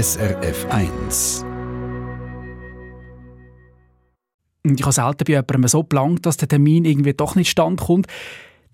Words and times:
SRF 0.00 0.64
1. 0.70 1.44
ich 4.62 4.82
habe 4.82 4.92
selten 4.92 5.24
bei 5.26 5.32
jemandem 5.32 5.66
so 5.66 5.82
gelangt, 5.82 6.24
dass 6.24 6.36
der 6.36 6.46
Termin 6.46 6.84
irgendwie 6.84 7.14
doch 7.14 7.34
nicht 7.34 7.50
standkommt. 7.50 8.06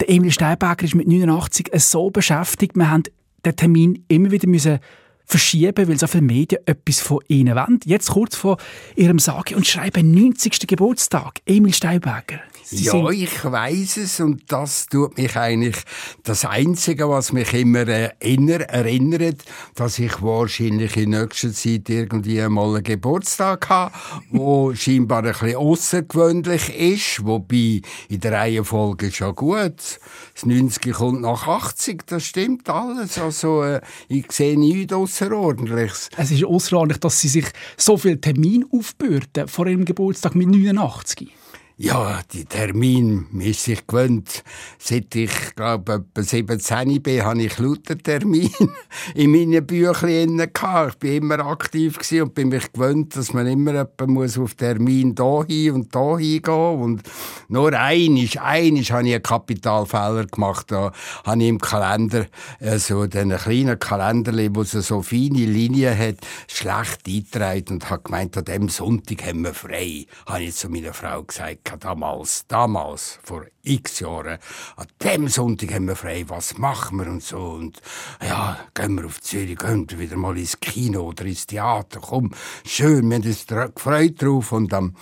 Der 0.01 0.11
Emil 0.11 0.33
Steinberger 0.33 0.85
ist 0.85 0.95
mit 0.95 1.09
89 1.09 1.71
so 1.77 2.11
beschäftigt, 2.11 2.77
wir 2.77 2.91
haben 2.91 3.05
den 3.43 3.57
Termin 3.57 4.05
immer 4.09 4.33
wieder 4.33 4.47
müssen 4.47 4.81
verschieben, 5.25 5.89
weil 5.89 5.99
so 5.99 6.09
viele 6.09 6.25
Medien 6.25 6.61
etwas 6.67 7.01
von 7.01 7.21
ihnen 7.29 7.57
wollen. 7.57 7.81
Jetzt 7.87 8.11
kurz 8.11 8.37
vor 8.37 8.59
ihrem 8.95 9.19
Sage 9.19 9.57
und 9.57 9.67
Schreiben 9.67 10.11
90. 10.11 10.67
Geburtstag. 10.67 11.41
Emil 11.47 11.73
Steinberger. 11.73 12.41
Sie 12.67 12.85
ja, 12.85 13.11
ich 13.11 13.45
weiß 13.45 13.99
es 13.99 14.21
und 14.21 14.51
das 14.51 14.87
tut 14.87 15.19
mich 15.19 15.37
eigentlich 15.37 15.77
das 16.23 16.47
Einzige, 16.47 17.11
was 17.11 17.31
mich 17.31 17.53
immer 17.53 17.87
erinnert, 17.87 18.71
erinnert, 18.71 19.43
dass 19.75 19.99
ich 19.99 20.23
wahrscheinlich 20.23 20.97
in 20.97 21.11
nächster 21.11 21.53
Zeit 21.53 21.91
irgendwie 21.91 22.41
einmal 22.41 22.77
einen 22.77 22.83
Geburtstag 22.83 23.69
habe, 23.69 23.95
wo 24.31 24.75
scheinbar 24.75 25.25
ein 25.25 25.33
bisschen 25.33 25.57
außergewöhnlich 25.57 26.75
ist, 26.75 27.27
wobei 27.27 27.83
in 28.09 28.21
der 28.21 28.33
Reihenfolge 28.33 29.13
schon 29.13 29.35
gut. 29.35 30.01
Das 30.35 30.47
90 30.47 30.95
kommt 30.95 31.21
nach 31.21 31.47
80, 31.47 32.07
das 32.07 32.25
stimmt 32.25 32.71
alles. 32.71 33.19
Also 33.19 33.63
äh, 33.63 33.83
ich 34.09 34.33
sehe 34.33 34.59
nichts 34.59 34.95
Außerordentliches. 34.95 36.09
Es 36.17 36.31
ist 36.31 36.45
außerordentlich, 36.45 37.01
dass 37.01 37.21
Sie 37.21 37.29
sich 37.29 37.47
so 37.77 37.99
viel 37.99 38.19
Termin 38.19 38.65
aufbürden 38.73 39.49
vor 39.49 39.67
Ihrem 39.67 39.85
Geburtstag 39.85 40.35
mit 40.35 40.49
89. 40.49 41.44
Ja, 41.77 42.21
die 42.33 42.45
Termin 42.45 43.27
ist 43.41 43.65
sich 43.65 43.85
gewöhnt. 43.85 44.45
Seit 44.79 45.13
ich, 45.17 45.57
glaube 45.57 46.05
etwa 46.15 46.23
17 46.23 47.03
bin, 47.03 47.25
habe 47.25 47.43
ich 47.43 47.59
lauter 47.59 47.99
Termin 47.99 48.49
in 49.17 49.33
meinen 49.33 49.67
Büchlein 49.67 50.37
gehabt. 50.37 50.93
Ich 50.93 50.99
bin 51.01 51.17
immer 51.17 51.41
aktiv 51.45 51.99
und 52.13 52.33
bin 52.33 52.51
mich 52.51 52.73
gewöhnt, 52.73 53.17
dass 53.17 53.33
man 53.33 53.49
immer 53.49 53.73
jemanden 53.73 54.13
muss 54.13 54.39
auf 54.39 54.55
Termin 54.55 55.17
da 55.17 55.43
hin 55.43 55.73
und 55.73 55.93
da 55.93 56.17
hingehen 56.17 56.81
Und 56.81 57.03
nur 57.49 57.73
einisch, 57.73 58.39
einisch 58.39 58.93
habe 58.93 59.09
ich 59.09 59.15
einen 59.15 59.23
Kapitalfehler 59.25 60.27
gemacht. 60.27 60.71
Da 60.71 60.93
habe 61.25 61.43
ich 61.43 61.49
im 61.49 61.59
Kalender, 61.59 62.27
äh, 62.61 62.79
so 62.79 63.07
den 63.07 63.37
kleinen 63.37 63.81
Kalender, 63.81 64.33
wo 64.55 64.63
es 64.63 64.71
so 64.71 65.03
feine 65.03 65.45
Linien 65.45 65.99
hat, 65.99 66.19
schlecht 66.47 67.09
eingetragen 67.09 67.75
und 67.75 67.91
habe 67.91 68.05
gemeint, 68.05 68.37
an 68.37 68.45
dem 68.45 68.69
Sonntag 68.69 69.27
haben 69.27 69.43
wir 69.43 69.55
frei. 69.55 70.07
Habe 70.27 70.45
ich 70.45 70.55
zu 70.55 70.69
meiner 70.69 70.95
Frau 70.95 71.25
gesagt 71.25 71.64
damals, 71.81 72.47
damals, 72.47 73.19
vor 73.23 73.47
x 73.63 74.01
Jahren, 74.01 74.39
an 74.77 74.87
dem 75.03 75.29
Sonntag 75.29 75.73
haben 75.73 75.89
wir 75.89 75.97
frei, 75.97 76.25
was 76.29 76.59
machen 76.59 76.99
wir 76.99 77.07
und 77.07 77.23
so. 77.23 77.39
Und 77.39 77.81
ja, 78.23 78.59
gehen 78.75 78.97
wir 78.97 79.07
auf 79.07 79.21
Zürich, 79.21 79.59
gehen 79.59 79.89
wir 79.89 79.99
wieder 79.99 80.17
mal 80.17 80.37
ins 80.37 80.61
Kino 80.61 81.09
oder 81.09 81.25
ins 81.25 81.47
Theater, 81.47 82.01
komm, 82.01 82.33
schön, 82.65 83.09
wir 83.09 83.17
haben 83.17 83.27
uns 83.27 83.47
gefreut 83.47 84.23
drauf 84.23 84.53
und 84.53 84.73
dann 84.73 84.95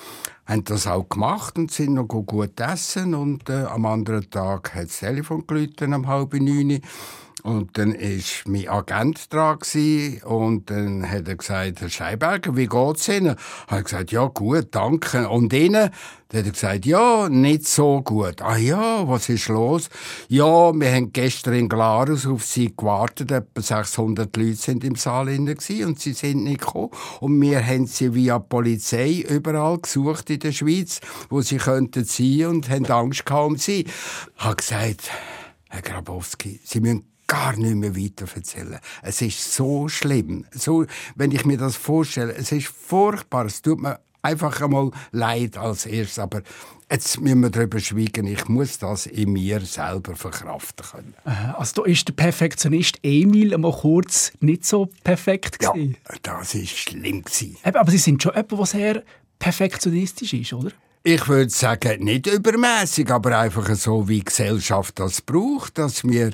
haben 0.46 0.64
das 0.64 0.86
auch 0.86 1.08
gemacht 1.08 1.56
und 1.56 1.70
sind 1.70 1.94
noch 1.94 2.06
gut 2.06 2.58
essen. 2.60 3.14
Und 3.14 3.48
äh, 3.48 3.64
am 3.64 3.86
anderen 3.86 4.28
Tag 4.30 4.74
hat 4.74 4.84
das 4.84 4.98
Telefon 4.98 5.46
geläutet, 5.46 5.83
um 5.92 6.06
halb 6.06 6.34
neun 6.34 6.80
und 7.42 7.76
dann 7.76 7.92
ist 7.92 8.46
mein 8.46 8.68
Agent 8.68 9.32
dran 9.32 9.58
und 10.24 10.70
dann 10.70 11.10
hat 11.10 11.26
er 11.26 11.36
gesagt, 11.36 11.80
Herr 11.80 11.88
Scheiberger, 11.88 12.56
wie 12.56 12.68
geht's 12.68 13.08
Ihnen? 13.08 13.36
Hat 13.66 13.78
er 13.78 13.82
gesagt, 13.82 14.12
ja 14.12 14.26
gut, 14.26 14.68
danke. 14.70 15.28
Und 15.28 15.52
Ihnen? 15.52 15.90
Dann 16.28 16.38
hat 16.38 16.46
er 16.46 16.52
gesagt, 16.52 16.86
ja, 16.86 17.28
nicht 17.28 17.66
so 17.66 18.00
gut. 18.00 18.40
Ah 18.42 18.56
ja, 18.56 19.08
was 19.08 19.28
ist 19.28 19.48
los? 19.48 19.90
Ja, 20.28 20.72
wir 20.72 20.92
haben 20.92 21.12
gestern 21.12 21.54
in 21.54 21.68
Glarus 21.68 22.26
auf 22.26 22.44
Sie 22.44 22.72
gewartet, 22.76 23.32
etwa 23.32 23.60
600 23.60 24.36
Leute 24.36 24.54
sind 24.54 24.84
im 24.84 24.94
Saal 24.94 25.27
gewesen, 25.27 25.86
und 25.86 26.00
sie 26.00 26.12
sind 26.12 26.44
nicht 26.44 26.60
gekommen. 26.60 26.90
Und 27.20 27.40
wir 27.40 27.66
haben 27.66 27.86
sie 27.86 28.14
via 28.14 28.38
Polizei 28.38 29.24
überall 29.28 29.78
gesucht 29.78 30.30
in 30.30 30.38
der 30.38 30.52
Schweiz, 30.52 31.00
wo 31.28 31.42
sie 31.42 31.56
könnten 31.56 32.04
sein 32.04 32.46
und 32.46 32.70
haben 32.70 32.86
Angst 32.86 33.27
gehabt 33.27 33.46
um 33.46 33.56
sie. 33.56 33.80
Ich 33.80 34.44
habe 34.44 34.56
gesagt, 34.56 35.11
Herr 35.68 35.83
Grabowski, 35.83 36.61
Sie 36.64 36.80
müssen 36.80 37.11
gar 37.32 37.56
nicht 37.56 37.74
mehr 37.76 37.96
weiter 37.96 38.26
erzählen. 38.34 38.78
Es 39.00 39.22
ist 39.22 39.54
so 39.54 39.88
schlimm. 39.88 40.44
So, 40.52 40.84
wenn 41.14 41.30
ich 41.30 41.46
mir 41.46 41.56
das 41.56 41.76
vorstelle, 41.76 42.34
es 42.34 42.52
ist 42.52 42.68
furchtbar. 42.68 43.46
Es 43.46 43.62
tut 43.62 43.80
mir 43.80 44.00
einfach 44.20 44.60
einmal 44.60 44.90
leid 45.12 45.56
als 45.56 45.86
erstes, 45.86 46.18
aber 46.18 46.42
jetzt 46.90 47.22
müssen 47.22 47.40
wir 47.40 47.48
darüber 47.48 47.80
schweigen. 47.80 48.26
Ich 48.26 48.48
muss 48.48 48.78
das 48.78 49.06
in 49.06 49.32
mir 49.32 49.60
selber 49.60 50.14
verkraften 50.14 50.84
können. 50.84 51.14
Also 51.56 51.82
da 51.82 51.88
ist 51.88 52.06
der 52.06 52.12
Perfektionist 52.12 52.98
Emil 53.02 53.54
einmal 53.54 53.72
kurz 53.72 54.32
nicht 54.40 54.66
so 54.66 54.90
perfekt 55.02 55.58
gewesen. 55.58 55.96
Ja, 56.10 56.16
das 56.22 56.54
ist 56.54 56.76
schlimm 56.76 57.24
gewesen. 57.24 57.56
Aber 57.62 57.90
Sie 57.90 57.96
sind 57.96 58.22
schon 58.22 58.32
jemand, 58.32 58.52
der 58.52 58.66
sehr 58.66 59.02
perfektionistisch 59.38 60.34
ist, 60.34 60.52
oder? 60.52 60.72
Ich 61.05 61.27
würde 61.27 61.51
sagen, 61.51 62.05
nicht 62.05 62.29
übermäßig, 62.29 63.11
aber 63.11 63.36
einfach 63.36 63.74
so, 63.74 64.07
wie 64.07 64.20
die 64.20 64.24
Gesellschaft 64.24 65.01
das 65.01 65.20
braucht, 65.20 65.77
dass 65.79 66.05
wir, 66.05 66.30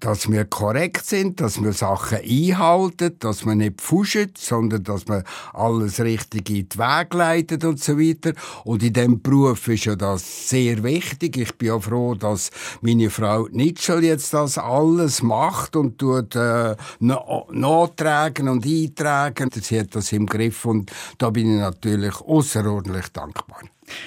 dass 0.00 0.28
wir 0.28 0.46
korrekt 0.46 1.06
sind, 1.06 1.40
dass 1.40 1.62
wir 1.62 1.72
Sachen 1.72 2.18
einhalten, 2.18 3.14
dass 3.20 3.44
man 3.44 3.58
nicht 3.58 3.80
pfuschen, 3.80 4.32
sondern 4.36 4.82
dass 4.82 5.06
man 5.06 5.22
alles 5.52 6.00
richtig 6.00 6.50
in 6.50 6.68
die 6.68 6.76
Wege 6.76 7.16
leitet 7.16 7.64
und 7.64 7.78
so 7.78 8.00
weiter. 8.00 8.32
Und 8.64 8.82
in 8.82 8.94
diesem 8.94 9.22
Beruf 9.22 9.68
ist 9.68 9.84
ja 9.84 9.94
das 9.94 10.48
sehr 10.48 10.82
wichtig. 10.82 11.36
Ich 11.36 11.56
bin 11.56 11.68
ja 11.68 11.78
froh, 11.78 12.16
dass 12.16 12.50
meine 12.80 13.10
Frau 13.10 13.46
Nitschel 13.52 14.02
jetzt 14.02 14.34
das 14.34 14.58
alles 14.58 15.22
macht 15.22 15.76
und 15.76 15.98
tut, 15.98 16.34
äh, 16.34 16.74
nachtragen 16.98 18.48
und 18.48 18.66
eintragen. 18.66 19.50
Sie 19.52 19.78
hat 19.78 19.94
das 19.94 20.10
im 20.10 20.26
Griff 20.26 20.64
und 20.64 20.90
da 21.16 21.30
bin 21.30 21.54
ich 21.54 21.60
natürlich 21.60 22.20
außerordentlich 22.20 23.06
dankbar. 23.12 23.60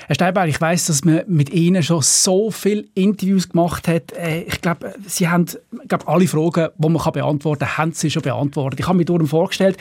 Herr 0.08 0.16
Steinberg, 0.16 0.50
ich 0.50 0.60
weiß, 0.60 0.88
dass 0.88 1.04
man 1.04 1.24
mit 1.28 1.52
Ihnen 1.52 1.84
schon 1.84 2.02
so 2.02 2.52
viele 2.52 2.86
Interviews 2.96 3.50
gemacht 3.50 3.88
hat. 3.88 4.12
Äh, 4.14 4.42
ich 4.44 4.62
glaube, 4.62 4.94
Sie 5.08 5.28
haben 5.28 5.46
glaub, 5.88 6.08
alle 6.08 6.28
Fragen, 6.28 6.70
die 6.78 6.90
man 6.90 7.12
beantworten 7.12 7.66
kann, 7.66 7.78
haben 7.78 7.92
Sie 7.94 8.10
schon 8.10 8.22
beantwortet. 8.22 8.80
Ich 8.80 8.88
habe 8.88 8.98
mir 8.98 9.06
darum 9.06 9.28
vorgestellt, 9.28 9.78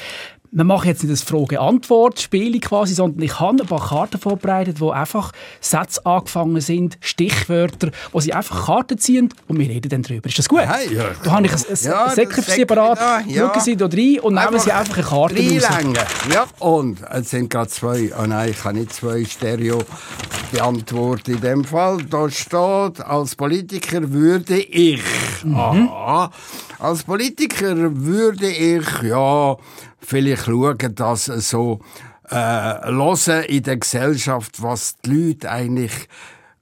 wir 0.54 0.64
machen 0.64 0.86
jetzt 0.86 1.02
nicht 1.02 1.12
das 1.12 1.22
Frage-Antwort-Spiel 1.22 2.60
quasi, 2.60 2.92
sondern 2.92 3.22
ich 3.22 3.40
habe 3.40 3.62
ein 3.62 3.66
paar 3.66 3.88
Karten 3.88 4.18
vorbereitet, 4.18 4.80
wo 4.80 4.90
einfach 4.90 5.32
Sätze 5.62 6.04
angefangen 6.04 6.60
sind, 6.60 6.98
Stichwörter, 7.00 7.90
wo 8.12 8.20
sie 8.20 8.34
einfach 8.34 8.66
Karten 8.66 8.98
ziehen 8.98 9.30
und 9.48 9.58
wir 9.58 9.66
reden 9.66 9.88
dann 9.88 10.02
drüber. 10.02 10.28
Ist 10.28 10.38
das 10.38 10.50
gut? 10.50 10.60
Hey, 10.60 10.94
ja. 10.94 11.06
Da 11.24 11.30
habe 11.32 11.46
ich 11.46 11.52
ein, 11.52 11.58
ein 11.58 11.76
ja, 11.82 12.10
Säckchen 12.10 12.44
für 12.44 12.50
Sie 12.50 12.66
parat. 12.66 12.98
Ja. 13.28 13.50
Schauen 13.50 13.60
Sie 13.62 13.76
da 13.76 13.86
rein 13.86 14.18
und 14.20 14.34
nehmen 14.34 14.58
Sie 14.58 14.72
einfach 14.72 14.96
eine 14.96 15.06
Karte 15.06 15.36
raus. 15.36 16.04
Ja, 16.30 16.46
und 16.58 16.98
es 17.10 17.30
sind 17.30 17.48
gerade 17.48 17.68
zwei. 17.70 18.12
Oh 18.20 18.26
nein, 18.26 18.50
ich 18.50 18.60
kann 18.60 18.76
nicht 18.76 18.92
zwei 18.92 19.24
Stereo 19.24 19.82
beantworten 20.52 21.32
in 21.32 21.40
dem 21.40 21.64
Fall. 21.64 22.04
Da 22.10 22.28
steht, 22.28 23.00
als 23.00 23.36
Politiker 23.36 24.12
würde 24.12 24.58
ich. 24.58 25.00
Mhm. 25.44 25.56
Aha, 25.56 26.30
als 26.82 27.04
Politiker 27.04 27.96
würde 27.96 28.48
ich, 28.48 29.02
ja, 29.02 29.56
vielleicht 30.00 30.46
schauen, 30.46 30.94
dass 30.96 31.26
so 31.26 31.78
äh, 32.28 32.34
hören 32.34 33.44
in 33.44 33.62
der 33.62 33.76
Gesellschaft, 33.76 34.60
was 34.60 34.96
die 35.04 35.28
Leute 35.28 35.50
eigentlich 35.50 36.08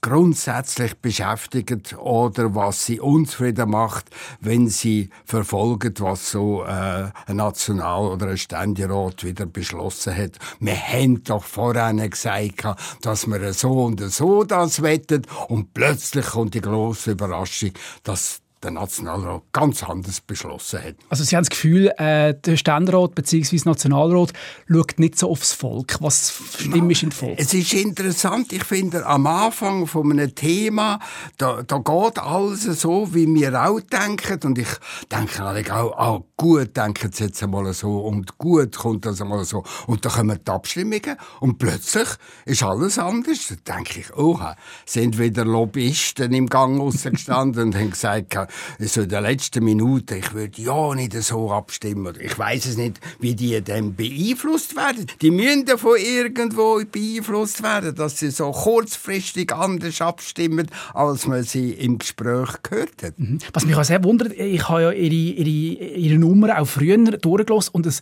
grundsätzlich 0.02 0.98
beschäftigt 0.98 1.96
oder 1.98 2.54
was 2.54 2.84
sie 2.84 3.00
unzufrieden 3.00 3.70
macht, 3.70 4.10
wenn 4.40 4.68
sie 4.68 5.08
verfolgen, 5.24 5.94
was 5.98 6.30
so 6.30 6.64
äh, 6.64 7.10
ein 7.26 7.36
National- 7.36 8.10
oder 8.10 8.28
ein 8.28 8.38
Ständerat 8.38 9.24
wieder 9.24 9.46
beschlossen 9.46 10.14
hat. 10.14 10.38
Wir 10.58 10.76
haben 10.76 11.24
doch 11.24 11.44
vorhin 11.44 12.10
gesagt, 12.10 12.64
dass 13.00 13.26
wir 13.26 13.52
so 13.54 13.84
und 13.84 14.00
so 14.10 14.44
das 14.44 14.82
wettet 14.82 15.26
und 15.48 15.72
plötzlich 15.72 16.26
kommt 16.26 16.54
die 16.54 16.60
große 16.60 17.12
Überraschung, 17.12 17.72
dass 18.02 18.40
der 18.62 18.70
Nationalrat 18.72 19.42
ganz 19.52 19.82
anders 19.82 20.20
beschlossen 20.20 20.82
hat. 20.82 20.96
Also 21.08 21.24
Sie 21.24 21.34
haben 21.34 21.42
das 21.44 21.50
Gefühl, 21.50 21.92
äh, 21.96 22.34
der 22.34 22.56
Ständerat 22.56 23.14
bzw. 23.14 23.60
Nationalrat 23.64 24.32
schaut 24.68 24.98
nicht 24.98 25.18
so 25.18 25.30
aufs 25.30 25.52
Volk. 25.52 25.96
Was 26.00 26.34
stimmt 26.58 27.02
im 27.02 27.10
Volk? 27.10 27.38
Es 27.38 27.54
ist 27.54 27.72
interessant, 27.72 28.52
ich 28.52 28.64
finde, 28.64 29.06
am 29.06 29.26
Anfang 29.26 29.86
von 29.86 30.10
einem 30.12 30.34
Thema, 30.34 30.98
da, 31.38 31.62
da 31.62 31.78
geht 31.78 32.18
alles 32.18 32.64
so, 32.64 33.14
wie 33.14 33.26
wir 33.26 33.62
auch 33.62 33.80
denken. 33.80 34.40
Und 34.44 34.58
ich 34.58 34.68
denke 35.10 35.40
natürlich 35.40 35.70
auch, 35.72 36.20
oh, 36.20 36.26
gut 36.40 36.74
denken 36.74 37.12
sie 37.12 37.24
jetzt 37.24 37.42
einmal 37.42 37.70
so 37.74 37.98
und 37.98 38.38
gut 38.38 38.74
kommt 38.74 39.04
das 39.04 39.20
einmal 39.20 39.44
so. 39.44 39.62
Und 39.86 40.06
dann 40.06 40.12
kommen 40.12 40.40
die 40.42 40.50
Abstimmungen 40.50 41.18
und 41.40 41.58
plötzlich 41.58 42.08
ist 42.46 42.62
alles 42.62 42.98
anders. 42.98 43.52
Da 43.62 43.74
denke 43.74 44.00
ich, 44.00 44.16
oh, 44.16 44.40
sind 44.86 45.18
wieder 45.18 45.44
Lobbyisten 45.44 46.32
im 46.32 46.48
Gang 46.48 46.80
rausgestanden 46.80 47.64
und 47.64 47.74
haben 47.74 47.90
gesagt, 47.90 48.38
so 48.78 49.02
in 49.02 49.10
der 49.10 49.20
letzten 49.20 49.62
Minute, 49.62 50.16
ich 50.16 50.32
würde 50.32 50.62
ja 50.62 50.94
nicht 50.94 51.12
so 51.12 51.52
abstimmen. 51.52 52.16
Ich 52.18 52.38
weiß 52.38 52.64
es 52.64 52.78
nicht, 52.78 53.00
wie 53.18 53.34
die 53.34 53.62
dann 53.62 53.94
beeinflusst 53.94 54.74
werden. 54.76 55.08
Die 55.20 55.30
müssen 55.30 55.66
davon 55.66 55.98
irgendwo 55.98 56.80
beeinflusst 56.90 57.62
werden, 57.62 57.94
dass 57.94 58.18
sie 58.18 58.30
so 58.30 58.50
kurzfristig 58.50 59.52
anders 59.52 60.00
abstimmen, 60.00 60.68
als 60.94 61.26
man 61.26 61.42
sie 61.42 61.72
im 61.72 61.98
Gespräch 61.98 62.62
gehört 62.62 63.02
hat. 63.02 63.18
Mhm. 63.18 63.40
Was 63.52 63.66
mich 63.66 63.76
auch 63.76 63.84
sehr 63.84 64.02
wundert, 64.02 64.32
ich 64.32 64.66
habe 64.66 64.82
ja 64.84 64.90
ihre, 64.92 65.14
ihre, 65.14 65.84
ihre 65.96 66.29
Nummer 66.30 66.60
auch 66.60 66.66
früher 66.66 66.96
durchgelassen 66.96 67.74
und 67.74 67.86
es 67.86 68.00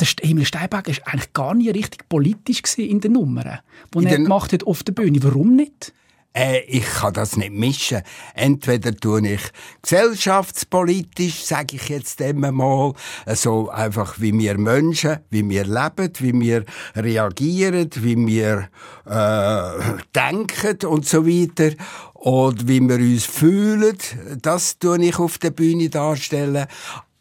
der 0.00 0.08
Emil 0.22 0.46
Steinberger 0.46 0.92
war 0.92 1.12
eigentlich 1.12 1.32
gar 1.32 1.54
nie 1.54 1.70
richtig 1.70 2.08
politisch 2.08 2.62
in 2.78 3.00
den 3.00 3.12
Nummern, 3.12 3.60
die 3.94 4.04
er 4.06 4.16
gemacht 4.16 4.52
hat 4.52 4.66
auf 4.66 4.82
der 4.82 4.92
Bühne. 4.92 5.22
Warum 5.22 5.56
nicht? 5.56 5.92
Äh, 6.32 6.60
ich 6.60 6.84
kann 6.84 7.12
das 7.12 7.36
nicht 7.36 7.52
mischen. 7.52 8.02
Entweder 8.34 8.94
tue 8.94 9.26
ich 9.28 9.40
gesellschaftspolitisch, 9.82 11.44
sage 11.44 11.76
ich 11.76 11.88
jetzt 11.88 12.20
immer 12.20 12.52
mal, 12.52 12.94
so 13.34 13.68
einfach 13.68 14.20
wie 14.20 14.32
wir 14.38 14.56
Menschen, 14.56 15.18
wie 15.30 15.48
wir 15.48 15.64
leben, 15.64 16.12
wie 16.20 16.40
wir 16.40 16.64
reagieren, 16.94 17.90
wie 17.96 18.26
wir 18.26 18.68
äh, 19.06 19.98
denken 20.14 20.86
und 20.86 21.04
so 21.04 21.26
weiter 21.26 21.74
und 22.14 22.68
wie 22.68 22.80
wir 22.80 22.96
uns 22.96 23.24
fühlen, 23.24 23.96
das 24.40 24.78
tue 24.78 25.02
ich 25.04 25.18
auf 25.18 25.38
der 25.38 25.50
Bühne 25.50 25.88
darstellen. 25.88 26.66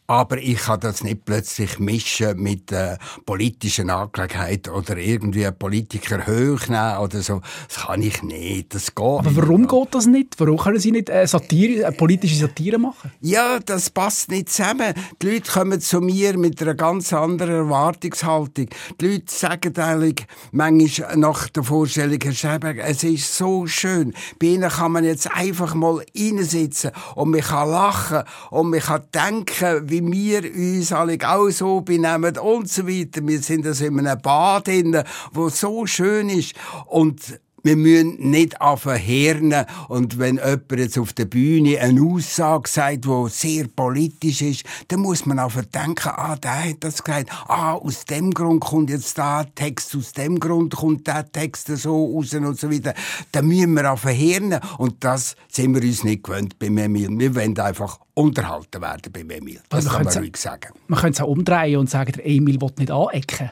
Aber 0.10 0.40
ich 0.40 0.58
kann 0.58 0.80
das 0.80 1.04
nicht 1.04 1.24
plötzlich 1.24 1.78
mischen 1.78 2.42
mit 2.42 2.72
äh, 2.72 2.98
politischen 3.28 3.92
Angelegenheiten 3.92 4.74
oder 4.74 4.98
irgendwie 4.98 5.46
einen 5.46 5.56
Politiker 5.56 6.26
hochnehmen 6.26 6.98
oder 6.98 7.22
so. 7.22 7.42
Das 7.68 7.86
kann 7.86 8.02
ich 8.02 8.24
nicht. 8.24 8.74
Das 8.74 8.96
geht 8.96 9.06
Aber 9.06 9.36
warum 9.36 9.62
nicht. 9.62 9.70
geht 9.70 9.94
das 9.94 10.08
nicht? 10.08 10.40
Warum 10.40 10.58
können 10.58 10.80
Sie 10.80 10.92
nicht 10.92 11.12
äh, 11.12 11.28
Satire, 11.28 11.84
äh, 11.84 11.92
politische 11.92 12.38
Satire 12.38 12.80
machen? 12.80 13.12
Ja, 13.22 13.60
das 13.60 13.92
passt 13.92 14.32
nicht 14.32 14.50
zusammen. 14.50 14.96
Die 15.22 15.30
Leute 15.30 15.52
kommen 15.52 15.80
zu 15.80 16.02
mir 16.02 16.36
mit 16.40 16.60
einer 16.60 16.74
ganz 16.74 17.14
anderen 17.14 17.54
Erwartungshaltung. 17.54 18.66
Die 19.00 19.06
Leute 19.06 19.26
sagen 19.28 19.78
eigentlich 19.78 20.26
manchmal 20.52 21.18
nach 21.18 21.50
der 21.50 21.62
Vorstellung, 21.62 22.18
Herr 22.24 22.34
Schäberg, 22.34 22.80
es 22.80 23.04
ist 23.04 23.38
so 23.38 23.68
schön. 23.68 24.16
Bei 24.40 24.48
Ihnen 24.48 24.72
kann 24.72 24.92
man 24.92 25.04
jetzt 25.04 25.30
einfach 25.32 25.76
mal 25.76 26.04
reinsitzen 26.18 26.94
und 27.14 27.30
man 27.30 27.42
kann 27.42 27.70
lachen 27.70 28.24
und 28.50 28.72
man 28.72 28.80
kann 28.80 29.04
denken, 29.14 29.88
wie 29.88 29.99
wie 30.02 30.12
wir 30.12 30.44
uns 30.44 30.92
alle 30.92 31.18
auch 31.24 31.50
so 31.50 31.82
benehmen 31.82 32.38
und 32.38 32.70
so 32.70 32.88
weiter. 32.88 33.26
Wir 33.28 33.40
sind 33.40 33.66
also 33.66 33.86
in 33.86 34.00
einem 34.00 34.22
Bad 34.22 34.68
drin, 34.68 35.04
wo 35.34 35.50
so 35.50 35.86
schön 35.86 36.30
ist 36.30 36.54
und 36.88 37.40
wir 37.64 37.76
müssen 37.76 38.30
nicht 38.30 38.56
verhirnen. 38.78 39.66
Und 39.88 40.20
wenn 40.20 40.36
jemand 40.38 40.72
jetzt 40.72 40.98
auf 40.98 41.14
der 41.14 41.26
Bühne 41.26 41.80
eine 41.80 42.02
Aussage 42.02 42.70
sagt, 42.70 43.06
die 43.06 43.30
sehr 43.30 43.68
politisch 43.68 44.42
ist, 44.42 44.64
dann 44.88 45.02
muss 45.02 45.26
man 45.26 45.40
einfach 45.40 45.66
denken, 45.66 46.10
ah, 46.10 46.36
der 46.36 46.70
hat 46.70 46.78
das 46.82 47.04
gesagt. 47.04 47.30
Ah, 47.48 47.74
aus 47.74 48.06
dem 48.06 48.32
Grund 48.32 48.62
kommt 48.62 48.90
jetzt 48.90 49.18
der 49.18 49.48
Text, 49.56 49.96
aus 49.96 50.14
dem 50.14 50.40
Grund 50.40 50.76
kommt 50.76 51.08
der 51.08 51.32
Text 51.32 51.68
so 51.68 52.14
raus 52.16 52.34
und 52.34 52.60
so 52.60 52.72
weiter. 52.72 52.94
Dann 53.32 53.48
müssen 53.48 53.74
wir 53.74 53.98
verhirnen. 53.98 54.60
Und 54.78 55.04
das 55.04 55.36
sind 55.50 55.74
wir 55.76 55.82
uns 55.82 56.04
nicht 56.04 56.24
gewöhnt 56.24 56.58
bei 56.60 56.68
Emil. 56.68 57.10
Wir 57.18 57.36
wollen 57.36 57.58
einfach 57.60 58.00
unterhalten 58.14 58.82
werden 58.82 59.12
bei 59.12 59.22
Emil. 59.22 59.62
Das 59.70 59.86
also 59.86 59.98
kann 59.98 60.06
man 60.06 60.18
ruhig 60.18 60.38
sagen. 60.38 60.74
Man 60.88 61.00
könnte 61.00 61.18
es 61.18 61.22
auch 61.22 61.30
umdrehen 61.30 61.80
und 61.80 61.90
sagen, 61.90 62.14
der 62.14 62.26
Emil 62.26 62.60
will 62.60 62.72
nicht 62.78 62.92
anecken. 62.92 63.52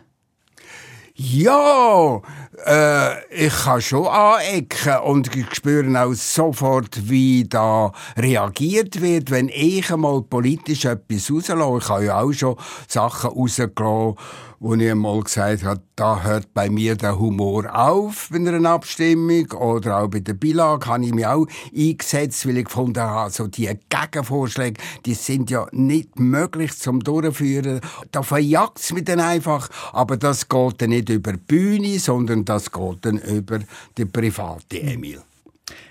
Ja, 1.19 2.21
äh, 2.63 3.45
ich 3.47 3.63
kann 3.63 3.81
schon 3.81 4.05
anecken 4.05 4.99
und 5.03 5.35
ich 5.35 5.51
spüre 5.55 5.99
auch 5.99 6.13
sofort, 6.13 7.09
wie 7.09 7.43
da 7.43 7.91
reagiert 8.15 9.01
wird, 9.01 9.31
wenn 9.31 9.49
ich 9.49 9.91
einmal 9.91 10.21
politisch 10.21 10.85
etwas 10.85 11.31
rauslasse. 11.31 11.77
Ich 11.79 11.89
habe 11.89 12.05
ja 12.05 12.21
auch 12.21 12.31
schon 12.33 12.55
Sachen 12.87 13.31
rausgelassen, 13.31 14.13
wo 14.59 14.73
ich 14.73 14.89
einmal 14.89 15.21
gesagt 15.21 15.63
habe, 15.63 15.81
da 15.95 16.23
hört 16.23 16.53
bei 16.53 16.69
mir 16.69 16.95
der 16.95 17.19
Humor 17.19 17.73
auf 17.73 18.29
bei 18.31 18.37
einer 18.37 18.69
Abstimmung 18.69 19.51
oder 19.51 19.99
auch 19.99 20.07
bei 20.07 20.19
der 20.19 20.33
Beilage 20.33 20.87
habe 20.87 21.05
ich 21.05 21.13
mich 21.13 21.25
auch 21.25 21.45
eingesetzt, 21.75 22.47
weil 22.47 22.57
ich 22.57 22.65
gefunden 22.65 23.01
habe, 23.01 23.29
so 23.29 23.47
die 23.47 23.69
Gegenvorschläge, 23.89 24.81
die 25.05 25.13
sind 25.13 25.51
ja 25.51 25.67
nicht 25.71 26.19
möglich 26.19 26.77
zum 26.77 27.03
Durchführen. 27.03 27.81
Da 28.11 28.23
verjagt 28.23 28.79
es 28.79 28.91
mich 28.93 29.05
dann 29.05 29.19
einfach, 29.19 29.69
aber 29.93 30.17
das 30.17 30.49
geht 30.49 30.81
dann 30.81 30.89
nicht 30.89 31.09
über 31.09 31.33
die 31.33 31.37
Bühne, 31.37 31.99
sondern 31.99 32.45
das 32.45 32.71
geht 32.71 33.05
dann 33.05 33.19
über 33.19 33.59
die 33.97 34.05
private 34.05 34.81
Emil. 34.81 35.21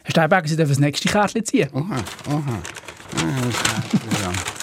Herr 0.03 0.11
Steinberger, 0.11 0.49
Sie 0.49 0.57
dürfen 0.57 0.71
das 0.71 0.79
nächste 0.81 1.09
Kärtchen 1.09 1.45
ziehen. 1.45 1.69
Aha, 1.73 2.03
aha. 2.29 2.63
Ja, 4.23 4.56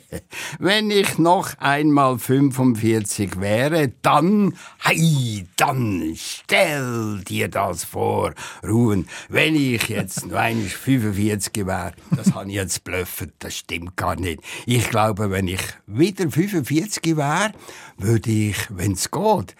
Wenn 0.58 0.90
ich 0.90 1.18
noch 1.18 1.58
einmal 1.58 2.18
45 2.18 3.40
wäre, 3.40 3.92
dann, 4.02 4.54
hei, 4.84 5.44
dann 5.56 6.14
stell 6.16 7.20
dir 7.24 7.48
das 7.48 7.84
vor, 7.84 8.34
Ruhen. 8.66 9.08
Wenn 9.28 9.54
ich 9.54 9.88
jetzt 9.88 10.26
noch 10.26 10.36
einmal 10.36 10.68
45 10.68 11.66
wäre, 11.66 11.92
das 12.16 12.34
habe 12.34 12.48
ich 12.48 12.56
jetzt 12.56 12.84
blöffet, 12.84 13.32
das 13.38 13.56
stimmt 13.56 13.96
gar 13.96 14.16
nicht. 14.16 14.42
Ich 14.66 14.88
glaube, 14.90 15.30
wenn 15.30 15.48
ich 15.48 15.62
wieder 15.86 16.30
45 16.30 17.16
wäre, 17.16 17.52
würde 17.96 18.30
ich, 18.30 18.56
wenn 18.70 18.92
es 18.92 19.10
geht, 19.10 19.56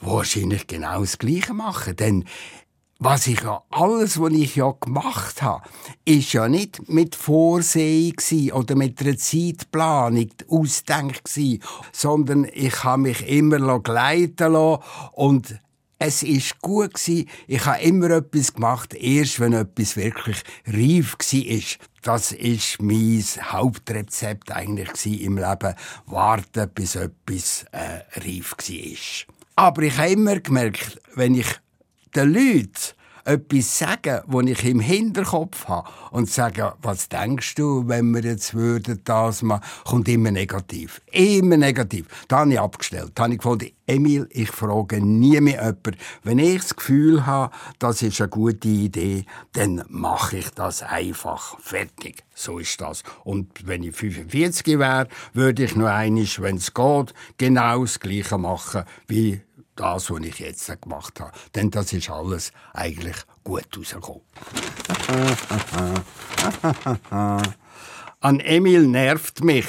wahrscheinlich 0.00 0.66
genau 0.66 1.00
das 1.00 1.18
Gleiche 1.18 1.54
machen. 1.54 1.96
Denn 1.96 2.24
was 3.04 3.26
ich 3.26 3.40
ja, 3.40 3.62
alles, 3.70 4.20
was 4.20 4.32
ich 4.32 4.54
ja 4.54 4.72
gemacht 4.80 5.42
habe, 5.42 5.64
ist 6.04 6.32
ja 6.34 6.48
nicht 6.48 6.88
mit 6.88 7.16
Vorsehen 7.16 8.14
oder 8.52 8.76
mit 8.76 9.00
einer 9.00 9.16
Zeitplanung 9.16 10.30
ausdenkt 10.48 11.28
sondern 11.90 12.46
ich 12.52 12.84
habe 12.84 13.02
mich 13.02 13.28
immer 13.28 13.80
gleiten 13.80 14.52
lassen 14.52 14.82
und 15.14 15.58
es 15.98 16.22
ist 16.22 16.60
gut 16.60 16.94
gsi. 16.94 17.26
Ich 17.46 17.64
habe 17.64 17.80
immer 17.82 18.10
etwas 18.10 18.54
gemacht, 18.54 18.94
erst 18.94 19.38
wenn 19.40 19.52
etwas 19.52 19.96
wirklich 19.96 20.42
reif 20.66 21.16
ist. 21.32 21.78
Das 22.02 22.32
ist 22.32 22.82
mein 22.82 23.24
Hauptrezept 23.40 24.50
eigentlich 24.50 25.22
im 25.22 25.38
Leben. 25.38 25.74
Warten, 26.06 26.70
bis 26.74 26.96
etwas 26.96 27.66
äh, 27.70 28.02
reif 28.20 28.56
war. 28.58 29.34
Aber 29.54 29.82
ich 29.82 29.96
habe 29.96 30.10
immer 30.10 30.40
gemerkt, 30.40 31.00
wenn 31.14 31.36
ich 31.36 31.46
den 32.14 32.32
Leuten 32.32 32.70
etwas 33.24 33.78
sagen, 33.78 34.20
was 34.26 34.46
ich 34.46 34.64
im 34.64 34.80
Hinterkopf 34.80 35.68
habe 35.68 35.88
und 36.10 36.30
sagen, 36.30 36.72
was 36.82 37.08
denkst 37.08 37.54
du, 37.54 37.86
wenn 37.86 38.12
wir 38.12 38.22
jetzt 38.22 38.54
würden 38.54 39.00
das 39.04 39.42
machen, 39.42 39.62
kommt 39.84 40.08
immer 40.08 40.30
negativ. 40.30 41.00
Immer 41.10 41.56
negativ. 41.56 42.06
Da 42.28 42.40
habe 42.40 42.52
ich 42.52 42.60
abgestellt. 42.60 43.12
Da 43.14 43.24
habe 43.24 43.34
ich 43.34 43.38
gefunden, 43.38 43.70
Emil, 43.86 44.28
ich 44.30 44.50
frage 44.50 45.00
nie 45.00 45.40
mehr 45.40 45.60
jemanden. 45.60 45.96
Wenn 46.22 46.38
ich 46.38 46.62
das 46.62 46.76
Gefühl 46.76 47.26
habe, 47.26 47.54
das 47.78 48.02
ist 48.02 48.20
eine 48.20 48.28
gute 48.28 48.68
Idee, 48.68 49.24
dann 49.52 49.84
mache 49.88 50.38
ich 50.38 50.50
das 50.50 50.82
einfach. 50.82 51.58
Fertig. 51.60 52.24
So 52.34 52.58
ist 52.58 52.80
das. 52.80 53.02
Und 53.24 53.66
wenn 53.66 53.82
ich 53.82 53.94
45 53.94 54.78
wäre, 54.78 55.08
würde 55.32 55.64
ich 55.64 55.76
nur 55.76 55.90
einisch, 55.90 56.40
wenn 56.40 56.56
es 56.56 56.72
geht, 56.72 57.14
genau 57.36 57.82
das 57.82 58.00
Gleiche 58.00 58.38
machen 58.38 58.84
wie 59.06 59.42
das, 59.76 60.10
was 60.10 60.20
ich 60.20 60.38
jetzt 60.38 60.82
gemacht 60.82 61.20
habe. 61.20 61.32
Denn 61.54 61.70
das 61.70 61.92
ist 61.92 62.10
alles 62.10 62.52
eigentlich 62.72 63.16
gut 63.44 63.66
rausgekommen. 63.76 64.22
An 68.20 68.40
Emil 68.40 68.86
nervt 68.86 69.42
mich. 69.42 69.66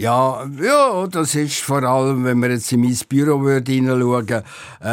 Ja, 0.00 0.48
ja, 0.62 1.08
das 1.08 1.34
ist 1.34 1.58
vor 1.58 1.82
allem, 1.82 2.22
wenn 2.22 2.38
wir 2.38 2.50
jetzt 2.50 2.70
in 2.70 2.82
mein 2.82 2.96
Büro 3.08 3.44
hineinschauen, 3.48 4.44
äh, 4.78 4.88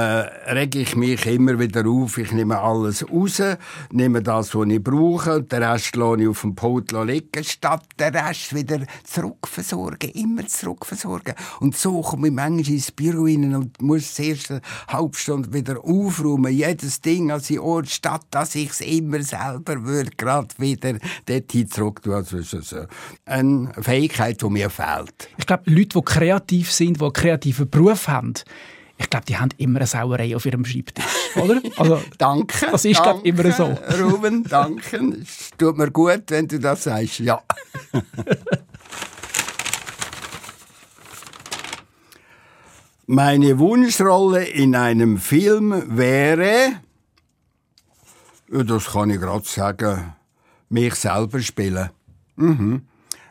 rege 0.52 0.80
ich 0.80 0.96
mich 0.96 1.28
immer 1.28 1.60
wieder 1.60 1.86
auf. 1.86 2.18
Ich 2.18 2.32
nehme 2.32 2.58
alles 2.58 3.08
raus, 3.08 3.40
nehme 3.92 4.24
das, 4.24 4.56
was 4.56 4.68
ich 4.68 4.84
brauche, 4.84 5.44
den 5.44 5.62
Rest 5.62 5.96
lasse 5.96 6.24
ich 6.24 6.28
auf 6.28 6.42
dem 6.42 6.56
Pult 6.56 6.92
liegen, 6.92 7.44
statt 7.44 7.86
den 8.00 8.16
Rest 8.16 8.56
wieder 8.56 8.80
zurückversorgen, 9.04 10.10
immer 10.10 10.48
zurückversorgen. 10.48 11.36
Und 11.60 11.78
so 11.78 12.02
komme 12.02 12.30
ich 12.30 12.34
manchmal 12.34 12.74
ins 12.74 12.92
Büro 12.92 13.26
rein 13.26 13.54
und 13.54 13.80
muss 13.84 14.16
die 14.16 14.30
erste 14.30 14.60
halbe 14.88 15.16
Stunde 15.16 15.54
wieder 15.54 15.86
aufräumen, 15.86 16.52
jedes 16.52 17.00
Ding 17.02 17.30
an 17.30 17.42
seinen 17.42 17.60
Ort, 17.60 17.90
statt 17.90 18.26
dass 18.32 18.56
ich 18.56 18.72
es 18.72 18.82
immer 18.82 19.22
selber 19.22 19.84
würde, 19.84 20.10
gerade 20.18 20.48
wieder 20.58 20.98
dorthin 21.28 21.70
zurück 21.70 22.02
tun. 22.02 22.14
Also, 22.14 22.38
das 22.38 22.54
ist 22.54 22.76
eine 23.26 23.72
Fähigkeit, 23.80 24.42
die 24.42 24.50
mir 24.50 24.72
fehlt. 24.72 24.95
Welt. 24.98 25.30
Ich 25.38 25.46
glaube, 25.46 25.64
Leute, 25.70 26.00
die 26.00 26.02
kreativ 26.02 26.72
sind, 26.72 27.00
die 27.00 27.04
einen 27.04 27.14
kreativen 27.14 27.70
Beruf 27.70 28.08
haben, 28.08 28.34
ich 28.98 29.10
glaube, 29.10 29.26
die 29.26 29.38
haben 29.38 29.50
immer 29.58 29.80
eine 29.80 29.88
Sauerei 29.88 30.34
auf 30.36 30.46
ihrem 30.46 30.64
Schreibtisch, 30.64 31.04
oder? 31.36 31.62
Also, 31.78 32.02
danke. 32.18 32.68
Das 32.72 32.86
ist, 32.86 33.04
glaube 33.04 33.28
immer 33.28 33.52
so. 33.52 33.78
Ruben, 34.02 34.46
danke. 34.46 34.98
Es 35.22 35.50
tut 35.58 35.78
mir 35.78 35.92
gut, 35.92 36.24
wenn 36.30 36.48
du 36.48 36.60
das 36.60 36.86
sagst. 36.86 37.20
Ja. 37.20 37.42
Meine 43.08 43.60
Wunschrolle 43.60 44.46
in 44.46 44.76
einem 44.76 45.20
Film 45.20 45.96
wäre, 45.96 46.82
das 48.50 48.86
kann 48.86 49.12
ich 49.12 49.20
gerade 49.20 49.46
sagen, 49.46 50.16
mich 50.70 50.96
selber 50.96 51.40
spielen. 51.40 51.92
Mhm. 52.38 52.88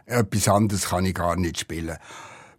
Etwas 0.07 0.49
anderes 0.49 0.89
kann 0.89 1.05
ich 1.05 1.15
gar 1.15 1.37
nicht 1.37 1.59
spielen. 1.61 1.97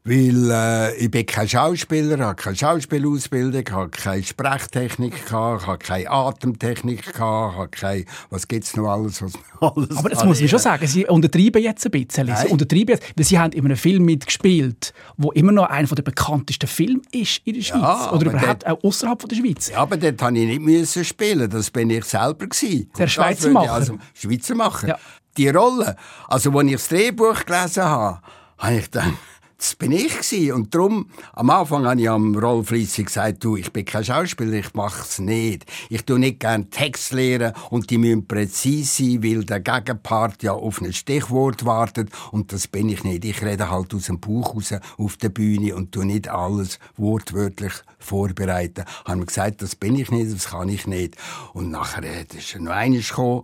Weil 0.08 0.52
äh, 0.52 0.96
ich 0.98 1.10
bin 1.10 1.26
kein 1.26 1.50
Schauspieler, 1.50 2.24
habe 2.24 2.36
keine 2.36 2.56
Schauspielausbildung, 2.56 3.64
habe 3.72 3.90
keine 3.90 4.22
Sprechtechnik 4.22 5.26
gehabt, 5.26 5.66
habe 5.66 5.80
keine 5.80 6.12
Atemtechnik 6.12 7.12
gehabt, 7.12 7.58
habe 7.58 7.68
keine, 7.70 8.06
was 8.30 8.48
gibt's 8.48 8.76
noch 8.76 8.88
alles, 8.88 9.24
was 9.24 9.34
alles 9.62 9.98
Aber 9.98 10.10
das 10.10 10.24
muss 10.24 10.40
ich 10.42 10.50
schon 10.52 10.60
sagen, 10.60 10.86
Sie 10.86 11.08
untertreiben 11.08 11.60
jetzt 11.64 11.86
ein 11.86 11.92
bisschen. 11.92 12.28
Nein. 12.28 12.38
Sie 12.46 12.52
untertreiben 12.52 12.90
jetzt, 12.90 13.14
weil 13.18 13.26
Sie 13.26 13.40
haben 13.40 13.52
in 13.54 13.66
einem 13.66 13.78
Film 13.78 14.06
mitgespielt, 14.06 14.94
wo 15.18 15.32
immer 15.32 15.52
noch 15.52 15.70
einer 15.72 15.88
der 15.88 16.04
bekanntesten 16.04 16.68
Filme 16.68 17.02
ist 17.12 17.42
in 17.46 17.56
der 17.56 17.62
Schweiz. 17.64 17.82
aber 17.82 18.18
Oder 18.18 18.32
überhaupt 18.32 18.62
der- 18.62 18.74
auch 18.74 18.84
außerhalb 18.84 19.28
der 19.28 19.36
Schweiz. 19.38 19.70
Ja, 19.70 19.78
aber 19.80 19.98
dort 19.98 20.22
musste 20.22 20.38
ich 20.38 20.48
nicht 20.48 20.62
müssen 20.62 21.04
spielen. 21.04 21.50
Das 21.50 21.72
bin 21.72 21.90
ich 21.90 22.06
selber 22.06 22.46
gewesen. 22.46 22.92
Der 22.96 23.08
Schweizer 23.08 23.50
Macher. 23.50 23.74
Also 23.74 23.98
Schweizer 24.14 24.54
Macher. 24.54 24.88
Ja. 24.90 25.00
Die 25.38 25.50
Rolle, 25.50 25.96
also 26.28 26.52
als 26.52 26.68
ich 26.68 26.72
das 26.74 26.88
Drehbuch 26.88 27.46
gelesen 27.46 27.84
habe, 27.84 28.22
habe 28.58 28.76
ich 28.76 28.86
gedacht, 28.86 29.14
das 29.58 29.76
bin 29.76 29.92
ich 29.92 30.14
gewesen. 30.14 30.54
Und 30.54 30.74
darum, 30.74 31.10
am 31.34 31.50
Anfang 31.50 31.86
habe 31.86 32.00
ich 32.00 32.10
am 32.10 32.36
Rolf 32.36 32.72
Liessi 32.72 33.04
gesagt, 33.04 33.44
du, 33.44 33.56
ich 33.58 33.72
bin 33.72 33.86
kein 33.86 34.04
Schauspieler, 34.04 34.54
ich 34.54 34.74
mache 34.74 35.02
es 35.02 35.20
nicht. 35.20 35.66
Ich 35.90 36.06
tue 36.06 36.20
nicht 36.20 36.40
gerne 36.40 36.70
Text 36.70 37.12
lehren 37.14 37.54
und 37.70 37.90
die 37.90 37.98
müssen 37.98 38.28
präzise 38.28 39.04
sein, 39.04 39.24
weil 39.24 39.44
der 39.44 39.60
Gegenpart 39.60 40.44
ja 40.44 40.54
auf 40.54 40.82
ein 40.82 40.94
Stichwort 40.94 41.66
wartet 41.66 42.10
und 42.32 42.54
das 42.54 42.68
bin 42.68 42.90
ich 42.90 43.04
nicht. 43.04 43.26
Ich 43.26 43.42
rede 43.42 43.70
halt 43.70 43.94
aus 43.94 44.06
dem 44.06 44.20
Bauch 44.20 44.56
raus 44.56 44.74
auf 44.98 45.18
der 45.18 45.30
Bühne 45.30 45.76
und 45.76 45.92
tue 45.92 46.06
nicht 46.06 46.28
alles 46.28 46.80
wortwörtlich 46.96 47.74
vorbereiten. 48.00 48.86
Haben 49.06 49.22
wir 49.22 49.26
gesagt, 49.26 49.62
das 49.62 49.76
bin 49.76 49.96
ich 49.96 50.12
nicht, 50.12 50.34
das 50.34 50.50
kann 50.50 50.70
ich 50.70 50.88
nicht. 50.88 51.16
Und 51.54 51.72
nachher 51.72 52.04
äh, 52.04 52.26
ist 52.38 52.56
noch 52.60 52.72
einmal 52.72 53.02
gekommen 53.02 53.44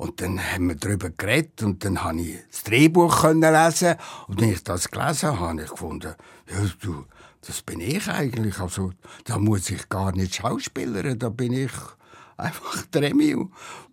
und 0.00 0.22
dann 0.22 0.40
haben 0.40 0.68
wir 0.68 0.76
darüber 0.76 1.10
geredet 1.10 1.62
und 1.62 1.84
dann 1.84 2.02
habe 2.02 2.22
ich 2.22 2.38
das 2.50 2.64
Drehbuch 2.64 3.22
lesen 3.24 3.96
und 4.28 4.40
wenn 4.40 4.52
ich 4.52 4.64
das 4.64 4.90
gelesen 4.90 5.28
habe, 5.28 5.40
habe 5.40 5.62
ich 5.62 5.68
gefunden, 5.68 6.14
ja, 6.50 6.56
du, 6.80 7.04
das 7.46 7.60
bin 7.60 7.80
ich 7.80 8.08
eigentlich. 8.08 8.58
Also 8.60 8.92
da 9.24 9.38
muss 9.38 9.68
ich 9.68 9.90
gar 9.90 10.12
nicht 10.12 10.36
schauspielern, 10.36 11.18
da 11.18 11.28
bin 11.28 11.52
ich 11.52 11.72
einfach 12.40 12.84
der 12.92 13.02
Emil. 13.10 13.46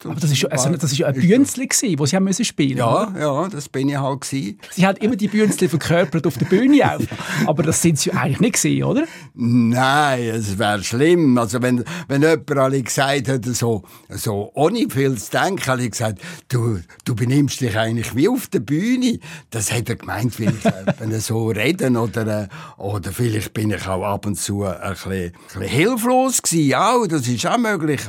Aber 0.04 0.14
das 0.16 0.32
ist, 0.32 0.42
ja- 0.44 0.50
also, 0.50 0.70
das 0.70 0.92
ist 0.92 0.98
ja 1.00 1.08
ein 1.08 1.16
Bünzli, 1.16 1.68
das 1.96 2.10
Sie 2.12 2.16
haben 2.16 2.24
müssen 2.26 2.46
spielen 2.46 2.78
Ja, 2.78 3.12
ja, 3.20 3.48
das 3.50 3.68
bin 3.68 3.90
ich 3.90 3.98
halt 3.98 4.22
gewesen. 4.22 4.60
Sie 4.72 4.86
haben 4.86 4.98
immer 4.98 5.16
die 5.16 5.28
Bünzli 5.28 5.68
verkörpert 5.68 6.28
auf 6.28 6.38
der 6.38 6.46
Bühne 6.46 6.84
auch. 6.86 7.00
Aber 7.48 7.64
das 7.64 7.82
sind 7.82 7.98
Sie 7.98 8.12
eigentlich 8.12 8.40
nicht 8.40 8.62
gewesen, 8.62 8.84
oder? 8.84 9.04
Nein, 9.34 10.22
es 10.22 10.58
wäre 10.60 10.84
schlimm. 10.84 11.38
Also 11.38 11.62
wenn, 11.62 11.84
wenn 12.08 12.22
jemand 12.22 12.52
alle 12.58 12.82
gesagt 12.84 13.28
hätte, 13.28 13.54
so, 13.54 13.84
so 14.10 14.52
ohne 14.54 14.88
viel 14.90 15.18
zu 15.18 15.32
denken, 15.32 15.66
habe 15.66 15.84
ich 15.84 15.92
gesagt, 15.92 16.20
du, 16.50 16.80
du 17.06 17.16
benimmst 17.16 17.62
dich 17.62 17.76
eigentlich 17.78 18.16
wie 18.16 18.30
auf 18.30 18.48
der 18.48 18.60
Bühne. 18.60 19.20
Das 19.50 19.72
hätte 19.74 19.94
er 19.94 19.96
gemeint, 19.98 20.40
weil 20.40 20.54
ich 20.56 20.66
äh, 20.66 21.20
so 21.20 21.48
reden 21.48 21.98
oder, 21.98 22.44
äh, 22.44 22.48
oder 22.78 23.12
vielleicht 23.12 23.54
bin 23.54 23.72
ich 23.72 23.88
auch 23.88 24.04
ab 24.04 24.26
und 24.28 24.36
zu 24.36 24.64
ein 24.64 24.78
bisschen, 24.92 25.12
ein 25.12 25.32
bisschen 25.54 25.62
hilflos 25.64 26.42
gewesen. 26.42 26.74
Auch, 26.76 27.08
das 27.08 27.28
ist 27.28 27.46
auch 27.48 27.58
möglich. 27.58 28.02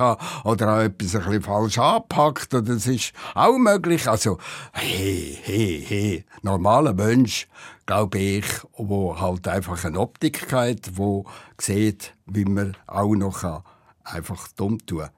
Oder 0.45 0.75
auch 0.75 0.81
etwas 0.81 1.15
ein 1.15 1.23
bisschen 1.25 1.43
falsch 1.43 1.79
angepackt. 1.79 2.55
Oder 2.55 2.75
das 2.75 2.87
ist 2.87 3.13
auch 3.35 3.59
möglich. 3.59 4.09
Also, 4.09 4.39
hey, 4.73 5.39
hey, 5.43 5.85
hey, 5.87 6.25
normaler 6.43 6.95
Mensch, 6.95 7.49
glaube 7.87 8.19
ich, 8.19 8.47
wo 8.77 9.19
halt 9.19 9.49
einfach 9.49 9.85
eine 9.85 9.99
Optik 9.99 10.53
hat, 10.53 10.91
wo 10.95 11.25
sieht, 11.59 12.15
wie 12.27 12.45
man 12.45 12.77
auch 12.87 13.15
noch 13.15 13.63
einfach 14.05 14.49
dumm 14.57 14.79
tun. 14.87 15.09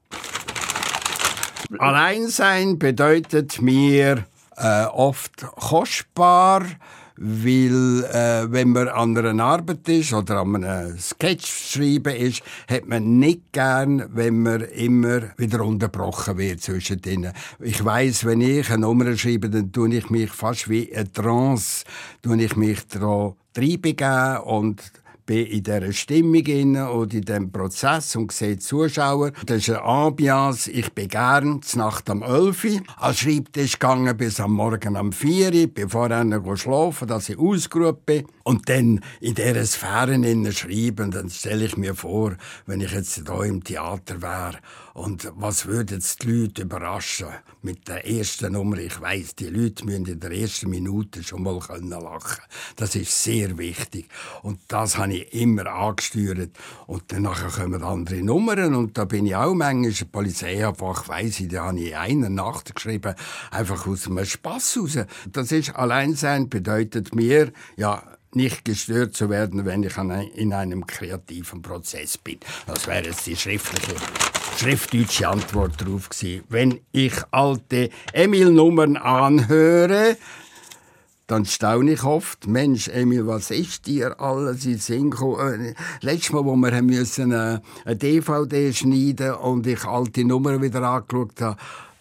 Allein 1.78 2.28
sein 2.28 2.78
bedeutet 2.78 3.62
mir 3.62 4.24
äh, 4.56 4.84
oft 4.86 5.46
kostbar, 5.56 6.64
weil 7.22 8.04
äh, 8.04 8.50
wenn 8.50 8.70
man 8.70 8.88
an 8.88 9.16
einer 9.16 9.44
Arbeit 9.44 9.86
ist 9.90 10.14
oder 10.14 10.38
an 10.38 10.64
einem 10.64 10.98
Sketch 10.98 11.46
schreiben 11.46 12.16
ist, 12.16 12.42
hat 12.66 12.88
man 12.88 13.18
nicht 13.18 13.52
gern, 13.52 14.06
wenn 14.14 14.42
man 14.42 14.62
immer 14.62 15.22
wieder 15.36 15.62
unterbrochen 15.62 16.38
wird 16.38 16.62
zwischen 16.62 17.02
denen. 17.02 17.34
Ich 17.60 17.84
weiß, 17.84 18.24
wenn 18.24 18.40
ich 18.40 18.70
eine 18.70 18.80
Nummer 18.80 19.14
schreibe, 19.18 19.50
dann 19.50 19.70
tue 19.70 19.94
ich 19.94 20.08
mich 20.08 20.30
fast 20.30 20.70
wie 20.70 20.94
eine 20.96 21.12
Trance, 21.12 21.84
tue 22.22 22.42
ich 22.42 22.56
mich 22.56 22.86
da 22.88 23.34
reinbegeben 23.54 24.38
und 24.38 24.80
bin 25.30 25.46
in 25.46 25.62
dieser 25.62 25.92
Stimmung 25.92 26.44
inne 26.44 26.90
und 26.90 27.14
in 27.14 27.20
diesem 27.20 27.52
Prozess 27.52 28.16
und 28.16 28.32
sehe 28.32 28.58
Zuschauer. 28.58 29.30
Das 29.46 29.58
ist 29.58 29.70
eine 29.70 29.82
Ambiance. 29.82 30.68
Ich 30.68 30.92
bin 30.92 31.06
gern 31.06 31.60
Nacht 31.74 32.10
am 32.10 32.22
11 32.24 32.64
Uhr 32.64 32.80
an 32.96 33.14
Schreibtisch 33.14 33.74
gegangen 33.74 34.16
bis 34.16 34.40
am 34.40 34.54
Morgen 34.54 34.96
am 34.96 35.12
4 35.12 35.54
Uhr, 35.54 35.66
bevor 35.72 36.10
ich 36.10 36.60
schlafen 36.60 37.06
dass 37.06 37.28
ich 37.28 37.38
ausgeruht 37.38 38.04
bin. 38.06 38.26
Und 38.42 38.68
dann 38.68 38.98
in 39.20 39.36
dieser 39.36 39.64
Sphäre 39.66 40.18
schreiben, 40.52 41.12
dann 41.12 41.30
stelle 41.30 41.66
ich 41.66 41.76
mir 41.76 41.94
vor, 41.94 42.32
wenn 42.66 42.80
ich 42.80 42.90
jetzt 42.90 43.14
hier 43.14 43.44
im 43.44 43.62
Theater 43.62 44.20
wäre 44.20 44.58
und 44.94 45.30
was 45.36 45.66
würden 45.66 46.02
die 46.22 46.26
Leute 46.30 46.62
überraschen 46.62 47.28
mit 47.62 47.88
der 47.88 48.06
ersten 48.06 48.52
Nummer? 48.52 48.78
Ich 48.78 49.00
weiß, 49.00 49.36
die 49.36 49.46
Leute 49.46 49.84
müssen 49.84 50.06
in 50.06 50.20
der 50.20 50.32
ersten 50.32 50.70
Minute 50.70 51.22
schon 51.22 51.42
mal 51.42 51.58
können 51.60 51.90
lachen. 51.90 52.42
Das 52.76 52.94
ist 52.96 53.22
sehr 53.22 53.56
wichtig. 53.58 54.08
Und 54.42 54.60
das 54.68 54.98
habe 54.98 55.14
ich 55.14 55.32
immer 55.34 55.66
angesteuert. 55.66 56.50
Und 56.86 57.12
dann 57.12 57.22
nachher 57.22 57.50
kommen 57.50 57.82
andere 57.82 58.22
Nummern 58.22 58.74
und 58.74 58.98
da 58.98 59.04
bin 59.04 59.26
ich 59.26 59.36
auch 59.36 59.54
manchmal 59.54 60.08
Polizeiabfach, 60.10 61.08
weiss 61.08 61.40
ich, 61.40 61.48
da 61.48 61.66
habe 61.66 61.80
ich 61.80 61.90
in 61.90 61.94
einer 61.94 62.28
Nacht 62.30 62.74
geschrieben, 62.74 63.14
einfach 63.50 63.86
aus 63.86 64.06
einem 64.06 64.24
Spass 64.24 64.76
raus. 64.76 64.98
Das 65.30 65.52
ist 65.52 65.74
Alleinsein 65.76 66.48
bedeutet 66.48 67.14
mir, 67.14 67.52
ja, 67.76 68.02
nicht 68.32 68.64
gestört 68.64 69.14
zu 69.14 69.28
werden, 69.28 69.64
wenn 69.64 69.82
ich 69.82 69.96
in 69.96 70.52
einem 70.52 70.86
kreativen 70.86 71.62
Prozess 71.62 72.16
bin. 72.16 72.38
Das 72.66 72.86
wäre 72.86 73.06
jetzt 73.06 73.26
die 73.26 73.36
schriftliche, 73.36 73.94
schriftdeutsche 74.60 75.26
Antwort 75.26 75.80
darauf. 75.80 76.10
Wenn 76.50 76.80
ich 76.92 77.14
alte 77.30 77.88
Emil-Nummern 78.12 78.98
anhöre, 78.98 80.18
dann 81.26 81.46
staune 81.46 81.92
ich 81.92 82.02
oft, 82.02 82.46
Mensch, 82.46 82.88
Emil, 82.88 83.26
was 83.26 83.50
ist 83.50 83.86
dir 83.86 84.20
alles 84.20 84.66
in 84.66 84.76
Sinn 84.76 85.10
gekommen? 85.10 85.64
Äh, 85.64 85.74
Letztes 86.02 86.32
Mal, 86.32 86.44
wo 86.44 86.56
wir 86.56 86.82
müssen, 86.82 87.32
äh, 87.32 87.60
eine 87.86 87.96
DVD 87.96 88.70
schneiden 88.74 89.32
und 89.32 89.66
ich 89.66 89.82
alte 89.86 90.26
Nummern 90.26 90.60
wieder 90.60 90.82
angeschaut 90.82 91.40
habe, 91.40 91.56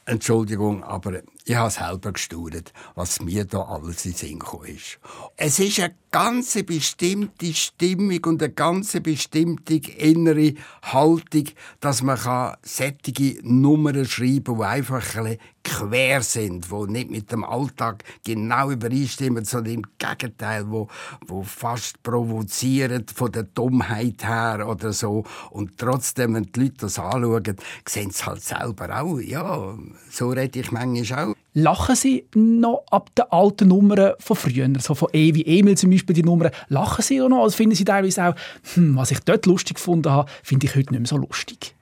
Entschuldigung, 0.05 0.83
aber 0.83 1.21
ich 1.45 1.55
habe 1.55 1.71
selber 1.71 2.11
gestaunt, 2.11 2.73
was 2.95 3.21
mir 3.21 3.45
da 3.45 3.61
alles 3.63 4.05
in 4.05 4.13
Sinn 4.13 4.39
gekommen 4.39 4.67
ist. 4.67 4.99
Es 5.35 5.59
ist 5.59 5.79
eine 5.79 5.95
ganz 6.11 6.53
bestimmte 6.63 7.53
Stimmung 7.53 8.23
und 8.25 8.43
eine 8.43 8.53
ganz 8.53 8.99
bestimmte 9.01 9.75
innere 9.75 10.53
Haltung, 10.83 11.45
dass 11.79 12.03
man 12.03 12.55
sättige 12.61 13.39
Nummern 13.41 14.05
schreiben 14.05 14.43
kann, 14.43 14.57
die 14.57 14.63
einfach 14.63 15.15
ein 15.15 15.37
quer 15.63 16.21
sind, 16.21 16.71
die 16.71 16.91
nicht 16.91 17.11
mit 17.11 17.31
dem 17.31 17.43
Alltag 17.43 18.03
genau 18.23 18.71
übereinstimmen, 18.71 19.45
sondern 19.45 19.73
im 19.73 19.85
Gegenteil, 19.97 20.69
wo, 20.69 20.87
wo 21.27 21.43
fast 21.43 22.01
provozieren 22.01 23.05
von 23.13 23.31
der 23.31 23.43
Dummheit 23.43 24.23
her 24.23 24.67
oder 24.67 24.93
so. 24.93 25.25
Und 25.51 25.77
trotzdem, 25.77 26.35
wenn 26.35 26.43
die 26.43 26.59
Leute 26.59 26.75
das 26.79 26.99
anschauen, 26.99 27.55
sehen 27.87 28.11
sie 28.11 28.25
halt 28.25 28.41
selber 28.41 29.01
auch, 29.01 29.19
ja, 29.19 29.77
so 30.09 30.29
rede 30.29 30.59
ich 30.59 30.71
manchmal 30.71 31.28
auch. 31.28 31.28
Lachen 31.53 31.95
Sie 31.95 32.25
noch 32.35 32.83
ab 32.91 33.13
den 33.15 33.25
alten 33.31 33.67
Nummern 33.67 34.13
von 34.19 34.35
früher, 34.35 34.69
so 34.79 34.95
von 34.95 35.09
E 35.13 35.29
Emil 35.29 35.77
zum 35.77 35.89
Beispiel, 35.89 36.13
die 36.13 36.23
Nummern, 36.23 36.51
lachen 36.67 37.01
Sie 37.01 37.19
noch? 37.19 37.43
Also 37.43 37.57
finden 37.57 37.75
Sie 37.75 37.85
teilweise 37.85 38.25
auch, 38.25 38.35
hm, 38.75 38.95
was 38.95 39.11
ich 39.11 39.19
dort 39.21 39.45
lustig 39.45 39.75
gefunden 39.75 40.11
habe, 40.11 40.29
finde 40.43 40.67
ich 40.67 40.75
heute 40.75 40.91
nicht 40.91 40.99
mehr 41.01 41.07
so 41.07 41.17
lustig? 41.17 41.75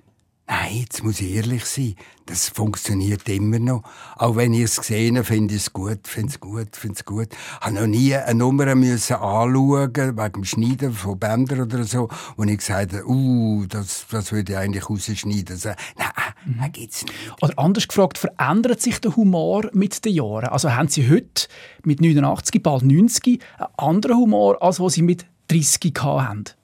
Nein, 0.50 0.78
jetzt 0.80 1.04
muss 1.04 1.20
ich 1.20 1.36
ehrlich 1.36 1.66
sein. 1.66 1.96
Das 2.26 2.48
funktioniert 2.48 3.28
immer 3.28 3.60
noch. 3.60 3.84
Auch 4.16 4.38
wenn 4.38 4.54
ich 4.54 4.62
es 4.62 4.78
gesehen 4.78 5.18
habe, 5.18 5.26
finde 5.26 5.56
ich 5.56 5.62
es 5.62 5.74
gut, 5.74 6.08
finde 6.08 6.30
es 6.30 6.40
gut, 6.40 6.74
finde 6.74 6.96
es 6.96 7.04
gut. 7.04 7.28
Ich 7.32 7.66
habe 7.66 7.76
noch 7.76 7.88
nie 7.88 8.16
eine 8.16 8.34
Nummer 8.34 8.74
müssen 8.76 9.18
anschauen, 9.18 9.94
wegen 9.94 10.32
dem 10.34 10.44
Schneiden 10.46 10.94
von 10.94 11.20
Bändern 11.20 11.64
oder 11.64 11.84
so, 11.84 12.08
wo 12.38 12.44
ich 12.46 12.58
gesagt 12.58 12.94
habe, 12.94 13.06
uh, 13.06 13.66
das, 13.68 14.06
das 14.10 14.32
würde 14.32 14.54
ich 14.54 14.58
eigentlich 14.58 14.90
rausschneiden. 14.90 15.58
So, 15.58 15.70
nein, 15.98 16.08
nein, 16.46 16.72
gibt's 16.72 17.04
nicht. 17.04 17.14
Oder 17.42 17.60
anders 17.60 17.88
gefragt, 17.90 18.18
verändert 18.18 18.82
sich 18.82 19.02
der 19.02 19.18
Humor 19.18 19.70
mit 19.74 20.06
den 20.06 20.14
Jahren? 20.14 20.48
Also 20.48 20.74
haben 20.74 20.88
Sie 20.88 21.10
heute 21.10 21.48
mit 21.84 22.00
89, 22.00 22.64
bald 22.64 22.84
90 22.84 23.42
einen 23.58 23.68
anderen 23.76 24.18
Humor, 24.18 24.64
als 24.64 24.80
was 24.80 24.94
Sie 24.94 25.02
mit 25.02 25.26
30 25.50 25.94
hatten? 26.02 26.57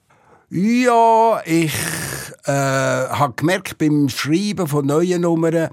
Ja, 0.56 1.42
ich 1.44 1.74
äh, 2.44 2.52
habe 2.52 3.32
gemerkt 3.34 3.76
beim 3.76 4.08
Schreiben 4.08 4.68
von 4.68 4.86
neuen 4.86 5.22
Nummern, 5.22 5.68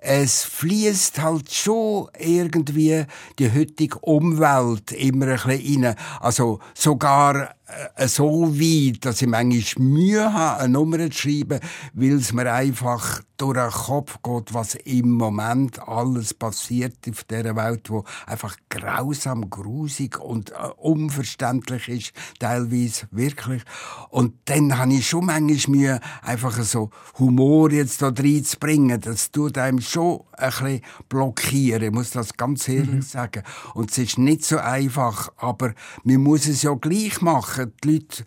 es 0.00 0.44
fließt 0.44 1.20
halt 1.20 1.52
schon 1.52 2.08
irgendwie 2.18 3.04
die 3.38 3.52
heutige 3.52 3.98
Umwelt 3.98 4.92
immer 4.92 5.26
ein 5.26 5.36
bisschen 5.36 5.84
rein. 5.84 5.96
Also 6.20 6.60
sogar 6.74 7.54
äh, 7.96 8.08
so 8.08 8.54
weit, 8.54 9.04
dass 9.04 9.22
ich 9.22 9.28
manchmal 9.28 9.86
Mühe 9.86 10.32
habe, 10.32 10.60
eine 10.62 10.72
Nummer 10.72 10.98
zu 11.10 11.12
schreiben, 11.12 11.60
weil 11.94 12.14
es 12.14 12.32
mir 12.32 12.52
einfach 12.52 13.22
durch 13.36 13.58
den 13.58 13.70
Kopf 13.70 14.18
geht, 14.22 14.54
was 14.54 14.74
im 14.76 15.10
Moment 15.12 15.80
alles 15.88 16.34
passiert 16.34 16.96
auf 17.08 17.24
dieser 17.24 17.56
Welt, 17.56 17.90
wo 17.90 18.04
einfach 18.26 18.56
grausam, 18.68 19.50
grusig 19.50 20.20
und 20.20 20.50
äh, 20.50 20.54
unverständlich 20.76 21.88
ist, 21.88 22.12
teilweise 22.38 23.06
wirklich. 23.10 23.62
Und 24.10 24.34
dann 24.44 24.78
habe 24.78 24.94
ich 24.94 25.08
schon 25.08 25.26
manchmal 25.26 25.76
Mühe, 25.76 26.00
einfach 26.22 26.60
so 26.62 26.90
Humor 27.18 27.70
jetzt 27.70 28.02
da 28.02 28.08
reinzubringen. 28.08 29.00
Das 29.00 29.30
tut 29.30 29.58
einem 29.58 29.80
schon 29.88 30.20
ein 30.32 30.50
bisschen 30.50 30.80
blockieren, 31.08 31.82
ich 31.82 31.90
muss 31.90 32.10
das 32.10 32.36
ganz 32.36 32.68
ehrlich 32.68 32.90
mhm. 32.90 33.02
sagen. 33.02 33.42
Und 33.74 33.90
es 33.90 33.98
ist 33.98 34.18
nicht 34.18 34.44
so 34.44 34.58
einfach, 34.58 35.30
aber 35.36 35.74
man 36.04 36.22
muss 36.22 36.46
es 36.46 36.62
ja 36.62 36.74
gleich 36.74 37.20
machen. 37.20 37.72
Die 37.82 37.92
Leute 37.92 38.24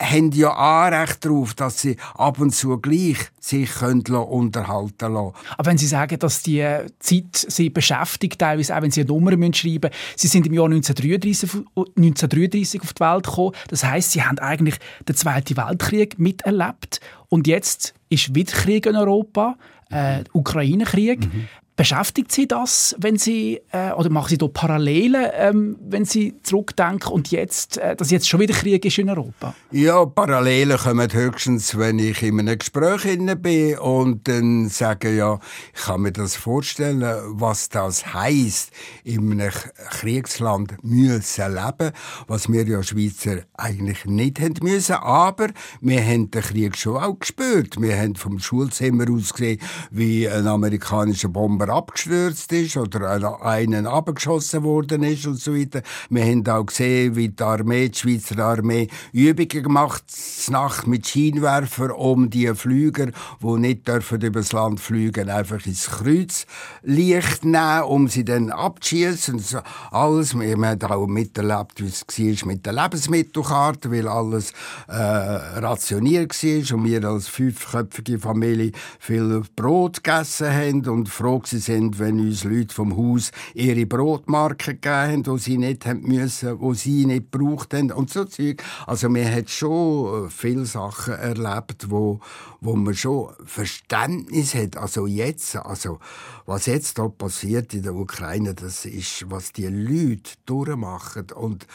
haben 0.00 0.30
ja 0.32 0.50
Anrecht 0.50 1.24
darauf, 1.24 1.54
dass 1.54 1.80
sie 1.80 1.96
ab 2.14 2.38
und 2.38 2.54
zu 2.54 2.78
gleich 2.78 3.16
sich 3.40 3.70
können 3.70 4.02
unterhalten 4.02 5.12
lassen. 5.12 5.32
Aber 5.56 5.70
wenn 5.70 5.78
Sie 5.78 5.86
sagen, 5.86 6.18
dass 6.18 6.42
die 6.42 6.66
Zeit 6.98 7.46
Sie 7.48 7.70
beschäftigt, 7.70 8.38
teilweise 8.38 8.76
auch 8.76 8.82
wenn 8.82 8.90
Sie 8.90 9.00
eine 9.00 9.08
Nummer 9.08 9.30
schreiben 9.54 9.90
müssen, 9.90 9.94
Sie 10.16 10.28
sind 10.28 10.46
im 10.46 10.54
Jahr 10.54 10.66
1933, 10.66 11.64
1933 11.76 12.82
auf 12.82 12.92
die 12.92 13.00
Welt 13.00 13.24
gekommen. 13.24 13.52
Das 13.68 13.84
heißt, 13.84 14.12
Sie 14.12 14.22
haben 14.22 14.38
eigentlich 14.38 14.76
den 15.08 15.16
Zweiten 15.16 15.56
Weltkrieg 15.56 16.18
miterlebt 16.18 17.00
und 17.28 17.46
jetzt 17.46 17.94
ist 18.08 18.34
wieder 18.34 18.52
Krieg 18.52 18.86
in 18.86 18.96
Europa, 18.96 19.56
äh, 19.90 20.24
Ukraine-Krieg. 20.32 21.20
Mhm. 21.20 21.48
Beschäftigt 21.76 22.32
Sie 22.32 22.48
das, 22.48 22.96
wenn 22.98 23.18
Sie 23.18 23.60
äh, 23.70 23.92
oder 23.92 24.08
machen 24.08 24.30
Sie 24.30 24.38
da 24.38 24.48
Parallelen, 24.48 25.26
ähm, 25.34 25.76
wenn 25.86 26.06
Sie 26.06 26.34
zurückdenken 26.42 27.12
und 27.12 27.30
jetzt, 27.30 27.76
äh, 27.76 27.94
dass 27.94 28.10
jetzt 28.10 28.26
schon 28.26 28.40
wieder 28.40 28.54
Krieg 28.54 28.82
ist 28.86 28.96
in 28.96 29.10
Europa? 29.10 29.54
Ja, 29.72 30.06
Parallelen 30.06 30.78
kommen 30.78 31.12
höchstens, 31.12 31.76
wenn 31.76 31.98
ich 31.98 32.22
in 32.22 32.40
einem 32.40 32.58
Gespräch 32.58 33.02
bin 33.42 33.78
und 33.78 34.26
dann 34.26 34.70
sage 34.70 35.14
ja, 35.14 35.38
ich 35.74 35.82
kann 35.82 36.00
mir 36.00 36.12
das 36.12 36.34
vorstellen, 36.34 37.04
was 37.26 37.68
das 37.68 38.14
heißt, 38.14 38.70
in 39.04 39.32
einem 39.32 39.52
Kriegsland 39.90 40.82
müssen 40.82 41.54
leben, 41.54 41.92
was 42.26 42.50
wir 42.50 42.66
ja 42.66 42.82
Schweizer 42.82 43.42
eigentlich 43.52 44.06
nicht 44.06 44.40
haben 44.40 44.54
müssen, 44.62 44.94
aber 44.94 45.48
wir 45.82 46.02
haben 46.02 46.30
den 46.30 46.40
Krieg 46.40 46.74
schon 46.74 46.96
auch 46.96 47.18
gespürt. 47.18 47.78
Wir 47.78 47.98
haben 47.98 48.14
vom 48.14 48.38
Schulzimmer 48.38 49.04
aus 49.10 49.34
gesehen, 49.34 49.60
wie 49.90 50.26
ein 50.26 50.46
amerikanischer 50.46 51.28
Bomber 51.28 51.65
jemand 51.66 51.70
abgestürzt 51.70 52.52
ist 52.52 52.76
oder 52.76 53.42
einen 53.42 53.86
abgeschossen 53.86 54.62
worden 54.62 55.02
ist 55.02 55.26
und 55.26 55.38
so 55.38 55.54
weiter. 55.54 55.82
Wir 56.10 56.24
haben 56.24 56.46
auch 56.46 56.66
gesehen, 56.66 57.16
wie 57.16 57.28
die 57.28 57.42
Armee, 57.42 57.88
die 57.88 57.98
Schweizer 57.98 58.38
Armee, 58.38 58.88
Übungen 59.12 59.62
gemacht 59.62 60.04
Nacht 60.48 60.86
mit 60.86 61.06
Scheinwerfer, 61.06 61.96
um 61.98 62.30
die 62.30 62.54
Flüger, 62.54 63.06
die 63.42 63.58
nicht 63.58 63.88
dürfen 63.88 64.20
übers 64.20 64.52
Land 64.52 64.80
fliegen, 64.80 65.28
einfach 65.28 65.64
ins 65.66 65.90
Kreuzlicht 65.90 67.44
nehmen, 67.44 67.82
um 67.82 68.08
sie 68.08 68.24
dann 68.24 68.50
abzuschießen. 68.50 69.38
So 69.38 69.58
alles. 69.90 70.38
Wir 70.38 70.56
haben 70.56 70.82
auch 70.82 71.06
miterlebt, 71.06 71.82
wie 71.82 71.86
es 71.88 72.04
war 72.42 72.48
mit 72.48 72.66
der 72.66 72.72
Lebensmittelkarte, 72.74 73.90
weil 73.90 74.08
alles 74.08 74.52
äh, 74.88 74.94
rationiert 74.94 76.32
war 76.42 76.76
und 76.76 76.84
wir 76.84 77.04
als 77.04 77.28
fünfköpfige 77.28 78.18
Familie 78.18 78.72
viel 78.98 79.42
Brot 79.56 80.04
gegessen 80.04 80.52
haben 80.52 80.88
und 80.88 81.08
froh 81.08 81.42
sind, 81.58 81.98
wenn 81.98 82.20
uns 82.20 82.44
Leute 82.44 82.74
vom 82.74 82.96
Haus 82.96 83.30
ihre 83.54 83.86
Brotmarken 83.86 84.80
gegeben 84.80 84.94
haben, 84.94 85.22
die 85.22 85.38
sie 85.38 85.58
nicht 85.58 85.86
haben 85.86 86.02
müssen, 86.02 86.58
die 86.58 86.74
sie 86.74 87.06
nicht 87.06 87.32
gebraucht 87.32 87.74
haben 87.74 87.92
und 87.92 88.10
so 88.10 88.24
Zeug. 88.24 88.62
Also 88.86 89.08
man 89.08 89.32
hat 89.32 89.50
schon 89.50 90.26
äh, 90.26 90.30
viele 90.30 90.66
Sachen 90.66 91.14
erlebt, 91.14 91.90
wo, 91.90 92.20
wo 92.60 92.76
man 92.76 92.94
schon 92.94 93.32
Verständnis 93.44 94.54
hat. 94.54 94.76
Also 94.76 95.06
jetzt, 95.06 95.56
also 95.56 95.98
was 96.46 96.66
jetzt 96.66 96.98
da 96.98 97.08
passiert 97.08 97.74
in 97.74 97.82
der 97.82 97.94
Ukraine, 97.94 98.54
das 98.54 98.84
ist, 98.84 99.30
was 99.30 99.52
die 99.52 99.66
Leute 99.66 100.32
durchmachen 100.46 101.26
und 101.34 101.66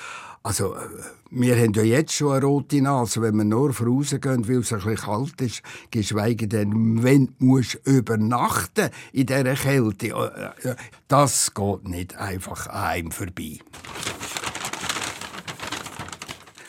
also, 0.43 0.75
äh, 0.75 0.79
wir 1.29 1.55
haben 1.55 1.73
ja 1.73 1.83
jetzt 1.83 2.13
schon 2.13 2.33
eine 2.33 2.45
rote 2.45 2.81
Nase, 2.81 3.21
wenn 3.21 3.35
wir 3.35 3.43
nur 3.43 3.73
vorausgehen, 3.73 4.47
weil 4.47 4.57
es 4.57 4.73
ein 4.73 4.79
bisschen 4.79 4.95
kalt 4.95 5.39
ist, 5.41 5.61
geschweige 5.91 6.47
denn, 6.47 7.03
wenn 7.03 7.35
du 7.39 7.61
übernachten 7.85 8.89
in 9.13 9.27
dieser 9.27 9.53
Kälte. 9.53 10.07
Äh, 10.07 10.69
äh, 10.69 10.75
das 11.07 11.53
geht 11.53 11.87
nicht 11.87 12.15
einfach 12.17 12.67
an 12.67 12.83
einem 12.83 13.11
vorbei. 13.11 13.59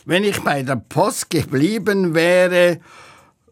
Wenn 0.04 0.24
ich 0.24 0.42
bei 0.42 0.62
der 0.62 0.76
Post 0.76 1.30
geblieben 1.30 2.14
wäre, 2.14 2.80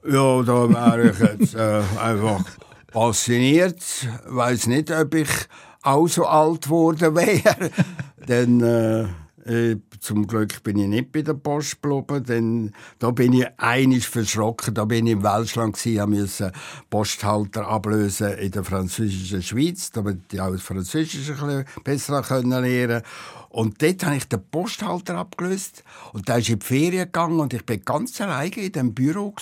ja, 0.05 0.43
da 0.43 0.69
wäre 0.69 1.11
ich 1.11 1.19
jetzt 1.19 1.55
äh, 1.55 1.83
einfach 1.99 2.45
passioniert. 2.93 3.81
Weiß 4.27 4.67
nicht, 4.67 4.91
ob 4.91 5.15
ich 5.15 5.31
auch 5.83 6.09
so 6.09 6.27
alt 6.27 6.63
geworden 6.63 7.15
wäre. 7.15 7.71
Denn 8.29 8.61
äh, 8.61 9.07
äh, 9.45 9.77
zum 10.01 10.27
Glück 10.27 10.63
bin 10.63 10.79
ich 10.79 10.89
nicht 10.89 11.13
bei 11.13 11.23
der 11.23 11.35
Post 11.35 11.83
geblieben, 11.83 12.25
denn 12.25 12.73
da 12.99 13.11
bin 13.11 13.33
ich 13.33 13.47
einig 13.57 14.07
verschrocken. 14.09 14.75
Da 14.75 14.85
bin 14.85 15.07
ich 15.07 15.15
im 15.15 15.23
Welschland 15.23 15.77
gewesen, 15.77 16.11
musste 16.11 16.53
Posthalter 16.89 17.67
ablösen 17.67 18.33
in 18.39 18.51
der 18.51 18.65
französischen 18.65 19.43
Schweiz, 19.43 19.91
damit 19.91 20.33
ich 20.33 20.41
auch 20.41 20.53
das 20.53 20.63
Französische 20.63 21.33
ein 21.33 21.65
bisschen 21.85 22.15
besser 22.15 22.43
lernen 22.43 23.03
und 23.51 23.83
dort 23.83 24.05
habe 24.05 24.17
ich 24.17 24.29
den 24.29 24.49
Posthalter 24.49 25.17
abgelöst. 25.17 25.83
Und 26.13 26.29
der 26.29 26.39
ist 26.39 26.49
in 26.49 26.61
die 26.61 26.65
Ferien 26.65 27.07
gegangen 27.07 27.41
und 27.41 27.53
ich 27.53 27.67
bin 27.67 27.85
ganz 27.85 28.21
alleine 28.21 28.55
in 28.55 28.73
dem 28.73 28.95
Büro 28.95 29.35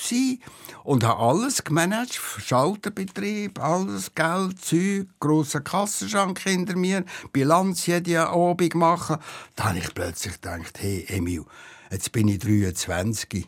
und 0.82 1.04
habe 1.04 1.20
alles 1.20 1.62
gemanagt, 1.62 2.14
Schalterbetrieb, 2.14 3.60
alles 3.60 4.14
Geld, 4.14 4.64
Zeug, 4.64 5.08
grosser 5.20 5.60
Kassenschrank 5.60 6.40
hinter 6.40 6.74
mir, 6.74 7.04
Bilanz 7.32 7.84
jede 7.84 8.30
Abend 8.30 8.74
machen. 8.74 9.18
Da 9.56 9.64
habe 9.64 9.78
ich 9.78 9.92
plötzlich 9.92 10.40
gedacht, 10.40 10.78
hey 10.80 11.04
Emil, 11.08 11.44
jetzt 11.90 12.10
bin 12.10 12.28
ich 12.28 12.38
23, 12.38 13.46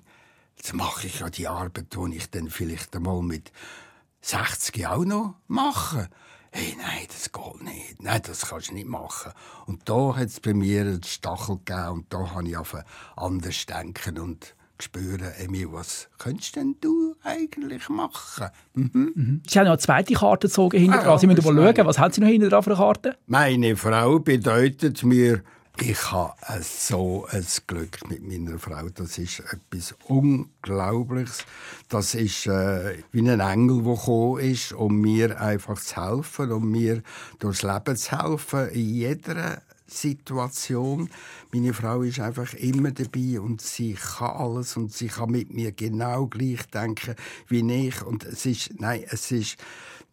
jetzt 0.59 0.75
mache 0.75 1.07
ich 1.07 1.21
ja 1.21 1.31
die 1.31 1.49
Arbeit, 1.49 1.87
die 1.97 2.17
ich 2.17 2.31
dann 2.31 2.51
vielleicht 2.51 2.95
einmal 2.95 3.23
mit 3.23 3.51
60 4.21 4.87
auch 4.87 5.07
noch 5.07 5.37
mache 5.49 6.11
hey, 6.51 6.75
nein, 6.77 7.07
das 7.09 7.33
geht 7.33 7.63
nicht, 7.63 8.03
nein, 8.03 8.21
das 8.27 8.49
kannst 8.49 8.71
du 8.71 8.75
nicht 8.75 8.89
machen. 8.89 9.33
Und 9.67 9.89
da 9.89 10.17
hat 10.17 10.29
es 10.29 10.41
bei 10.41 10.55
mir 10.55 10.83
einen 10.83 11.03
Stachel 11.03 11.59
gegeben 11.65 11.89
und 11.89 12.13
da 12.13 12.31
habe 12.35 12.49
ich 12.49 12.57
auf 12.57 12.77
anders 13.17 13.67
denken 13.67 14.19
und 14.19 14.55
spüren, 14.83 15.33
Emil, 15.39 15.73
was 15.73 16.09
könntest 16.19 16.57
denn 16.57 16.77
du 16.81 17.15
eigentlich 17.23 17.89
machen? 17.89 18.49
Mhm. 18.75 19.13
Mhm. 19.15 19.43
Sie 19.47 19.59
haben 19.59 19.67
noch 19.67 19.73
eine 19.73 19.79
zweite 19.79 20.15
Karte 20.15 20.49
gezogen 20.49 20.79
hinter 20.79 21.07
ah, 21.07 21.19
Sie 21.19 21.27
müssen 21.27 21.55
mal 21.55 21.75
schauen, 21.75 21.87
was 21.87 21.99
haben 21.99 22.13
Sie 22.13 22.21
noch 22.21 22.29
hinter 22.29 22.49
dran 22.49 22.63
für 22.63 22.71
eine 22.71 22.79
Karte? 22.79 23.17
Meine 23.27 23.77
Frau 23.77 24.19
bedeutet 24.19 25.03
mir 25.05 25.43
ich 25.83 26.11
habe 26.11 26.35
so 26.63 27.27
ein 27.31 27.47
Glück 27.67 28.09
mit 28.09 28.27
meiner 28.27 28.59
Frau. 28.59 28.89
Das 28.95 29.19
ist 29.19 29.41
etwas 29.41 29.95
Unglaubliches. 30.07 31.45
Das 31.89 32.15
ist 32.15 32.47
äh, 32.47 32.99
wie 33.13 33.29
ein 33.29 33.41
Engel, 33.41 33.83
der 33.83 33.95
gekommen 33.95 34.41
ist, 34.41 34.73
um 34.73 35.01
mir 35.01 35.41
einfach 35.41 35.81
zu 35.81 35.97
helfen, 35.97 36.53
um 36.53 36.71
mir 36.71 37.03
durchs 37.39 37.63
Leben 37.63 37.97
zu 37.97 38.19
helfen, 38.19 38.69
in 38.71 38.95
jeder 38.95 39.63
Situation. 39.87 41.11
Meine 41.53 41.73
Frau 41.73 42.03
ist 42.03 42.21
einfach 42.21 42.55
immer 42.55 42.93
dabei 42.93 43.41
und 43.41 43.61
sie 43.61 43.95
kann 43.95 44.31
alles 44.31 44.77
und 44.77 44.93
sie 44.93 45.09
kann 45.09 45.31
mit 45.31 45.53
mir 45.53 45.73
genau 45.73 46.27
gleich 46.27 46.67
denken 46.73 47.17
wie 47.49 47.87
ich. 47.87 48.03
Und 48.03 48.25
es 48.25 48.47
ist, 48.47 48.81
nein, 48.81 49.05
es 49.09 49.31
ist, 49.31 49.57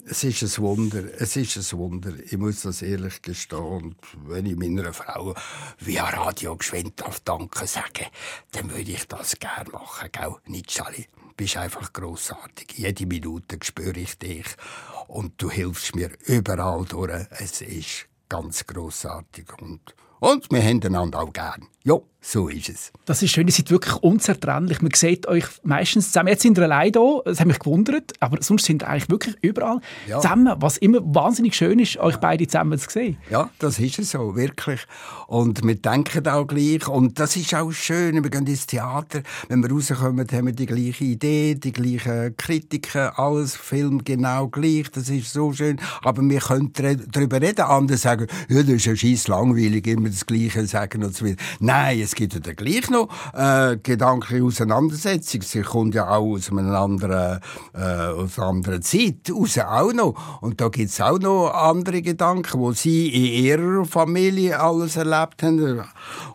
es 0.10 0.24
ist 0.24 0.42
ein 0.42 0.64
Wunder. 0.64 1.04
Es 1.20 1.36
ist 1.36 1.58
ein 1.58 1.80
Wunder. 1.80 2.14
Ich 2.24 2.38
muss 2.38 2.62
das 2.62 2.82
ehrlich 2.82 3.22
gestehen. 3.22 3.60
Und 3.60 3.96
wenn 4.26 4.46
ich 4.46 4.56
meiner 4.56 4.94
Frau 4.94 5.36
via 5.80 6.06
Radio 6.06 6.56
geschwind 6.56 7.04
auf 7.04 7.20
Danke 7.20 7.68
sagen, 7.68 8.08
dann 8.52 8.72
würde 8.72 8.92
ich 8.92 9.08
das 9.08 9.38
gerne 9.38 9.70
machen. 9.72 10.10
Gell? 10.12 10.36
Nicht. 10.46 10.80
Du 10.80 10.84
bist 11.36 11.58
einfach 11.58 11.92
grossartig. 11.92 12.74
Jede 12.78 13.06
Minute 13.06 13.58
spüre 13.62 14.00
ich 14.00 14.18
dich. 14.18 14.46
Und 15.08 15.42
du 15.42 15.52
hilfst 15.52 15.96
mir 15.96 16.12
überall 16.26 16.86
durch. 16.86 17.28
Es 17.32 17.62
ist 17.62 18.08
ganz 18.30 18.66
grossartig. 18.66 19.46
Und, 19.62 19.82
und 20.20 20.52
wir 20.52 20.62
haben 20.62 20.82
einander 20.84 21.20
auch 21.20 21.34
gern. 21.34 21.68
Ja, 21.84 22.00
so 22.20 22.50
ist 22.50 22.68
es. 22.68 22.92
Das 23.06 23.24
ist 23.24 23.32
schön, 23.32 23.48
ihr 23.48 23.54
seid 23.54 23.72
wirklich 23.72 23.96
unzertrennlich. 23.96 24.82
Man 24.82 24.92
sieht 24.94 25.26
euch 25.30 25.46
meistens 25.64 26.08
zusammen. 26.08 26.28
Jetzt 26.28 26.42
sind 26.42 26.58
ihr 26.58 26.66
allein 26.66 26.92
hier, 26.92 27.22
das 27.24 27.40
hat 27.40 27.48
mich 27.48 27.60
gewundert, 27.60 28.12
aber 28.20 28.42
sonst 28.42 28.66
sind 28.66 28.84
ihr 28.84 28.90
eigentlich 28.90 29.10
wirklich 29.10 29.36
überall 29.42 29.80
ja. 30.06 30.20
zusammen, 30.20 30.54
was 30.58 30.78
immer 30.78 31.00
wahnsinnig 31.04 31.56
schön 31.56 31.80
ist, 31.80 31.96
euch 31.96 32.18
beide 32.18 32.46
zusammen 32.46 32.78
zu 32.78 32.90
sehen. 32.90 33.18
Ja, 33.30 33.50
das 33.60 33.80
ist 33.80 34.00
es 34.00 34.12
so, 34.12 34.36
wirklich. 34.36 34.82
Und 35.28 35.64
wir 35.66 35.76
denken 35.76 36.28
auch 36.28 36.46
gleich 36.46 36.86
und 36.90 37.18
das 37.18 37.38
ist 37.38 37.56
auch 37.56 37.72
schön, 37.72 38.22
wir 38.22 38.30
gehen 38.30 38.46
ins 38.46 38.66
Theater, 38.66 39.22
wenn 39.48 39.64
wir 39.64 39.72
rauskommen, 39.72 40.28
haben 40.30 40.48
wir 40.48 40.54
die 40.54 40.66
gleiche 40.66 41.06
Idee, 41.06 41.56
die 41.56 41.72
gleichen 41.72 42.36
Kritiken, 42.36 43.12
alles, 43.16 43.56
Film 43.56 44.04
genau 44.04 44.50
gleich, 44.50 44.92
das 44.92 45.08
ist 45.08 45.32
so 45.32 45.54
schön, 45.54 45.80
aber 46.02 46.22
wir 46.22 46.40
können 46.40 46.74
darüber 46.74 47.42
reden, 47.42 47.62
andere 47.62 47.98
sagen, 47.98 48.28
ja, 48.50 48.64
das 48.64 48.70
ist 48.74 48.86
ja 48.86 48.96
scheiß 48.98 49.30
langweilig, 49.30 49.88
immer 49.88 50.07
das 50.10 50.26
Gleiche 50.26 50.66
sagen 50.66 51.04
und 51.04 51.16
so 51.16 51.26
weiter. 51.26 51.38
Nein, 51.60 52.00
es 52.02 52.16
gibt 52.16 52.34
ja 52.34 52.40
dann 52.40 52.56
gleich 52.56 52.90
noch 52.90 53.10
äh, 53.34 53.78
gedankliche 53.78 54.44
Auseinandersetzung. 54.44 55.42
Sie 55.42 55.62
kommt 55.62 55.96
ja 55.96 56.10
auch 56.10 56.36
aus 56.36 56.52
einer 56.52 56.78
anderen, 56.78 57.40
äh, 57.74 57.80
aus 57.80 58.38
einer 58.38 58.48
anderen 58.48 58.82
Zeit 58.82 59.30
raus, 59.32 59.58
auch 59.58 59.94
noch. 59.94 60.42
Und 60.42 60.62
da 60.62 60.70
gibt 60.70 60.90
es 60.90 61.02
auch 61.02 61.20
noch 61.20 61.50
andere 61.50 62.02
Gedanken, 62.02 62.60
wo 62.60 62.72
sie 62.72 63.08
in 63.10 63.46
ihrer 63.46 63.86
Familie 63.86 64.60
alles 64.60 64.96
erlebt 64.96 65.44
haben. 65.44 65.84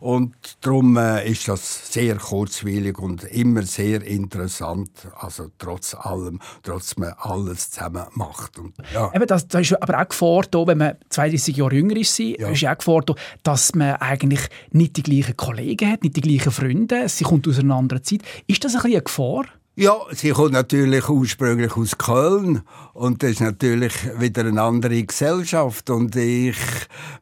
Und 0.01 0.35
darum 0.61 0.97
äh, 0.97 1.29
ist 1.31 1.49
das 1.49 1.93
sehr 1.93 2.17
kurzweilig 2.17 2.99
und 2.99 3.25
immer 3.25 3.63
sehr 3.63 4.03
interessant. 4.03 4.91
Also 5.19 5.49
trotz 5.59 5.95
allem, 5.95 6.41
trotz 6.63 6.97
man 6.97 7.15
alles 7.19 7.71
zusammen 7.71 8.07
macht. 8.15 8.59
Und, 8.59 8.75
ja. 8.93 9.11
Eben 9.15 9.27
das, 9.27 9.47
das 9.49 9.63
ist 9.63 9.83
aber 9.83 10.01
auch 10.01 10.09
Gefahr, 10.09 10.43
da, 10.51 10.67
wenn 10.67 10.79
man 10.79 10.97
32 11.11 11.57
Jahre 11.57 11.75
jünger 11.75 11.97
ist, 11.97 12.19
ja. 12.19 12.49
ist 12.49 12.67
auch 12.67 12.79
Gefahr, 12.79 13.03
da, 13.03 13.15
dass 13.43 13.62
man 13.75 13.96
eigentlich 13.96 14.48
nicht 14.70 14.96
die 14.96 15.03
gleichen 15.03 15.37
Kollegen 15.37 15.90
hat, 15.90 16.03
nicht 16.03 16.16
die 16.16 16.20
gleichen 16.20 16.53
Freunde. 16.53 17.09
Sie 17.09 17.25
kommt 17.25 17.46
aus 17.48 17.59
einer 17.59 17.77
anderen 17.77 18.03
Zeit. 18.03 18.22
Ist 18.46 18.64
das 18.64 18.75
ein 18.77 18.83
eine 18.83 19.03
Gefahr? 19.03 19.44
Ja, 19.75 19.96
sie 20.11 20.33
kommt 20.33 20.53
natürlich 20.53 21.09
ursprünglich 21.09 21.75
aus 21.79 21.96
Köln 21.96 22.61
und 22.92 23.22
das 23.22 23.31
ist 23.31 23.40
natürlich 23.40 23.94
wieder 24.18 24.44
eine 24.44 24.61
andere 24.61 25.03
Gesellschaft 25.03 25.88
und 25.88 26.14
ich 26.14 26.59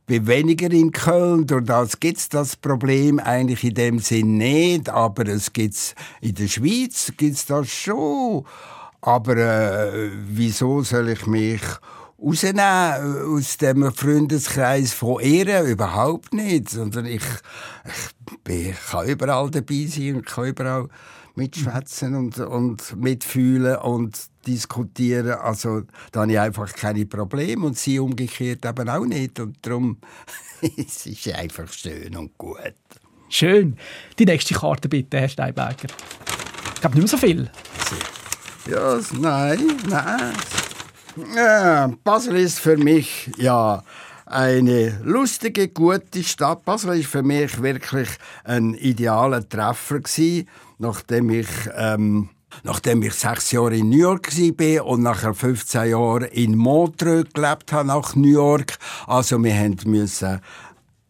bin 0.05 0.27
weniger 0.27 0.69
in 0.73 0.91
Köln, 0.91 1.47
durch 1.47 2.01
gibt 2.01 2.19
es 2.19 2.29
das 2.29 2.57
Problem 2.57 3.21
eigentlich 3.21 3.63
in 3.63 3.75
dem 3.75 3.99
Sinn 4.01 4.39
nicht, 4.39 4.89
aber 4.89 5.29
es 5.29 5.53
gibt's 5.53 5.95
in 6.21 6.35
der 6.35 6.49
Schweiz 6.49 7.13
gibt's 7.17 7.47
das 7.47 7.69
schon. 7.69 8.45
Aber 9.01 9.37
äh, 9.37 10.11
wieso 10.27 10.83
soll 10.83 11.11
ich 11.11 11.29
mich 11.29 11.63
rausnehmen 12.23 13.37
aus 13.37 13.57
dem 13.57 13.93
Freundeskreis 13.93 14.93
von 14.93 15.23
ihr 15.23 15.63
überhaupt 15.63 16.35
nicht, 16.35 16.71
sondern 16.71 17.07
ich, 17.07 17.23
ich, 17.23 18.37
bin, 18.45 18.75
kann 18.91 19.09
überall 19.09 19.51
dabei 19.51 19.87
sein 19.89 20.17
und 20.17 20.27
kann 20.27 20.49
überall 20.49 20.89
mitschwätzen 21.35 22.15
und, 22.15 22.39
und 22.39 22.97
mitfühlen 22.97 23.77
und 23.77 24.19
diskutieren. 24.47 25.33
Also 25.33 25.83
da 26.13 26.21
habe 26.21 26.33
ich 26.33 26.39
einfach 26.39 26.73
keine 26.73 27.07
Probleme 27.07 27.67
und 27.67 27.79
sie 27.79 27.99
umgekehrt 27.99 28.65
eben 28.65 28.89
auch 28.89 29.05
nicht. 29.05 29.41
Und 29.41 29.57
darum 29.63 29.99
es 30.77 31.07
ist 31.07 31.27
es 31.27 31.35
einfach 31.35 31.73
schön 31.73 32.17
und 32.17 32.37
gut. 32.37 32.75
Schön. 33.29 33.77
Die 34.19 34.25
nächste 34.25 34.55
Karte 34.55 34.89
bitte, 34.89 35.21
Herr 35.21 35.29
Steinberger. 35.29 35.89
Ich 36.75 36.81
glaube 36.81 36.97
nicht 36.97 37.05
mehr 37.05 37.09
so 37.09 37.17
viel. 37.17 37.51
Ja, 38.69 39.01
nein, 39.19 39.67
nein. 39.89 40.33
Basel 42.05 42.37
ist 42.37 42.61
für 42.61 42.77
mich 42.77 43.31
ja 43.37 43.83
eine 44.27 45.01
lustige, 45.03 45.69
gute 45.69 46.23
Stadt. 46.23 46.65
Basel 46.65 46.99
ist 46.99 47.09
für 47.09 47.23
mich 47.23 47.63
wirklich 47.63 48.09
ein 48.45 48.75
idealer 48.75 49.49
Treffer 49.49 50.01
gewesen, 50.01 50.49
nachdem 50.79 51.31
ich 51.31 51.49
ähm, 51.77 52.29
nachdem 52.63 53.03
ich 53.03 53.15
sechs 53.15 53.53
Jahre 53.53 53.77
in 53.77 53.91
New 53.91 53.99
York 53.99 54.37
war 54.37 54.87
und 54.87 55.03
nachher 55.03 55.35
15 55.35 55.91
Jahre 55.91 56.27
in 56.27 56.57
Montreux 56.57 57.33
gelebt 57.33 57.73
habe 57.73 57.89
nach 57.89 58.15
New 58.15 58.29
York. 58.29 58.77
Also 59.07 59.43
wir 59.43 59.77
mussten 59.87 60.41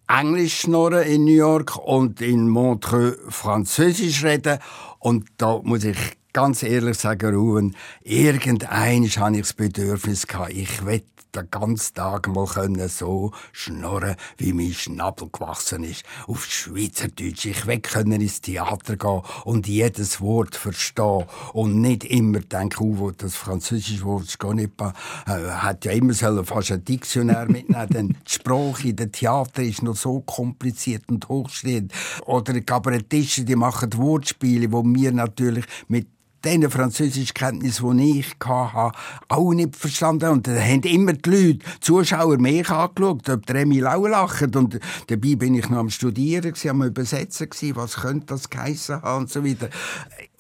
Englisch 0.09 0.61
schnurren 0.61 1.07
in 1.07 1.25
New 1.25 1.33
York 1.33 1.77
und 1.77 2.21
in 2.21 2.49
Montreux 2.49 3.17
Französisch 3.29 4.25
reden. 4.25 4.59
Und 4.99 5.29
da 5.39 5.61
muss 5.63 5.85
ich 5.85 6.20
ganz 6.33 6.63
ehrlich 6.63 6.99
sagen, 6.99 7.35
Ruben, 7.35 7.77
irgendein 8.03 9.05
habe 9.17 9.37
ich 9.37 9.43
das 9.43 9.53
Bedürfnis 9.53 10.27
gehabt, 10.27 10.53
ich 10.53 10.85
will 10.85 11.03
den 11.35 11.51
ganzen 11.51 11.95
Tag 11.95 12.29
mal 12.29 12.47
können 12.47 12.89
so 12.89 13.33
schnurren, 13.53 14.17
wie 14.39 14.53
mein 14.53 14.73
Schnabel 14.73 15.29
gewachsen 15.31 15.85
ist. 15.85 16.05
Auf 16.27 16.45
Schweizerdeutsch. 16.45 17.47
Ich 17.47 17.67
will 17.67 17.81
können 17.81 18.21
ins 18.21 18.41
Theater 18.41 18.97
gehen 18.97 19.23
und 19.45 19.69
jedes 19.69 20.21
Wort 20.21 20.57
verstehen 20.57 21.25
und 21.53 21.81
nicht 21.81 22.05
immer 22.05 22.41
denken, 22.41 22.97
oh, 22.99 23.11
das 23.11 23.37
französische 23.37 24.05
Wort 24.05 24.25
ist 24.25 24.39
gar 24.39 24.55
nicht, 24.55 24.73
äh, 24.81 25.31
hat 25.31 25.85
ja 25.85 25.93
immer 25.93 26.15
sollen 26.15 26.45
fast 26.45 26.73
ein 26.73 26.85
Diktionär 26.85 27.47
mitnehmen, 27.47 27.89
denn 27.89 28.09
die 28.09 28.33
Sprache 28.33 28.89
in 28.89 28.97
den 28.97 29.13
Theater 29.13 29.63
ist 29.63 29.83
noch 29.83 29.97
so 29.97 30.21
kompliziert 30.21 31.05
und 31.09 31.29
hochstehend. 31.29 31.93
Oder 32.27 32.61
Kabarettisten, 32.61 33.47
die 33.47 33.57
machen 33.57 33.93
Wortspiele, 33.95 34.73
wo 34.73 34.83
wir 34.85 35.13
natürlich 35.13 35.65
mit 35.89 36.09
den 36.45 36.71
Französischkenntnis, 36.71 37.83
die 37.85 38.21
ich 38.21 38.37
hatte, 38.41 38.99
auch 39.29 39.53
nicht 39.53 39.77
verstanden. 39.77 40.31
Und 40.31 40.47
da 40.47 40.53
haben 40.61 40.83
immer 40.83 41.13
die 41.13 41.31
Leute, 41.31 41.59
die 41.59 41.81
Zuschauer, 41.81 42.39
mich 42.39 42.69
angeschaut, 42.71 43.29
ob 43.29 43.47
der 43.47 43.57
Emil 43.57 43.87
auch 43.87 44.07
lacht. 44.07 44.57
Und 44.57 44.81
dabei 45.09 45.35
bin 45.37 45.55
ich 45.55 45.69
noch 45.69 45.79
am 45.79 45.91
Studieren, 45.91 46.55
am 46.69 46.83
Übersetzen, 46.83 47.49
was 47.75 47.97
könnte 47.97 48.27
das 48.27 48.51
geheissen 48.51 49.03
haben 49.03 49.23
und 49.23 49.31
so 49.31 49.45
weiter. 49.45 49.69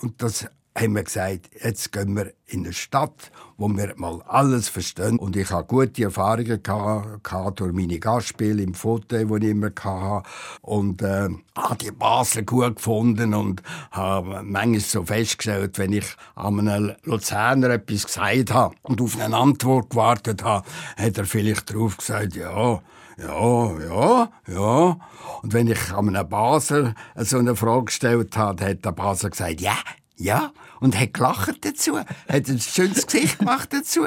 Und 0.00 0.22
das 0.22 0.46
haben 0.76 0.94
wir 0.94 1.02
gesagt, 1.02 1.50
jetzt 1.62 1.92
gehen 1.92 2.16
wir 2.16 2.32
in 2.46 2.64
eine 2.64 2.72
Stadt, 2.72 3.30
wo 3.56 3.68
wir 3.68 3.92
mal 3.96 4.22
alles 4.26 4.68
verstehen. 4.68 5.18
Und 5.18 5.36
ich 5.36 5.50
habe 5.50 5.66
gute 5.66 6.04
Erfahrungen 6.04 6.62
gehabt, 6.62 7.60
durch 7.60 7.72
meine 7.72 7.98
Gastspiele 7.98 8.62
im 8.62 8.74
Foto, 8.74 9.16
die 9.16 9.46
ich 9.46 9.50
immer 9.50 9.70
hatte. 9.80 10.28
Und 10.62 11.02
äh, 11.02 11.28
habe 11.56 11.76
die 11.80 11.90
Basel 11.90 12.44
gut 12.44 12.76
gefunden 12.76 13.34
und 13.34 13.62
habe 13.90 14.42
manchmal 14.42 14.80
so 14.80 15.04
festgestellt, 15.04 15.78
wenn 15.78 15.92
ich 15.92 16.06
an 16.34 16.60
einem 16.60 16.96
Luzerner 17.02 17.70
etwas 17.70 18.06
gesagt 18.06 18.52
habe 18.52 18.74
und 18.82 19.00
auf 19.00 19.20
eine 19.20 19.36
Antwort 19.36 19.90
gewartet 19.90 20.44
habe, 20.44 20.66
hat 20.96 21.18
er 21.18 21.24
vielleicht 21.24 21.70
darauf 21.70 21.96
gesagt, 21.96 22.36
ja, 22.36 22.80
ja, 23.18 23.78
ja, 23.78 24.30
ja. 24.46 24.98
Und 25.42 25.52
wenn 25.52 25.66
ich 25.66 25.92
an 25.92 26.14
einem 26.14 26.28
Basel 26.28 26.94
so 27.16 27.38
eine 27.38 27.56
Frage 27.56 27.86
gestellt 27.86 28.36
habe, 28.36 28.64
hat 28.64 28.84
der 28.84 28.92
Basel 28.92 29.30
gesagt, 29.30 29.60
ja, 29.60 29.76
ja, 30.20 30.52
und 30.80 30.98
hat 30.98 31.14
gelacht 31.14 31.64
dazu, 31.64 31.98
hat 31.98 32.06
ein 32.28 32.60
schönes 32.60 33.06
Gesicht 33.06 33.38
gemacht 33.38 33.72
dazu. 33.72 34.06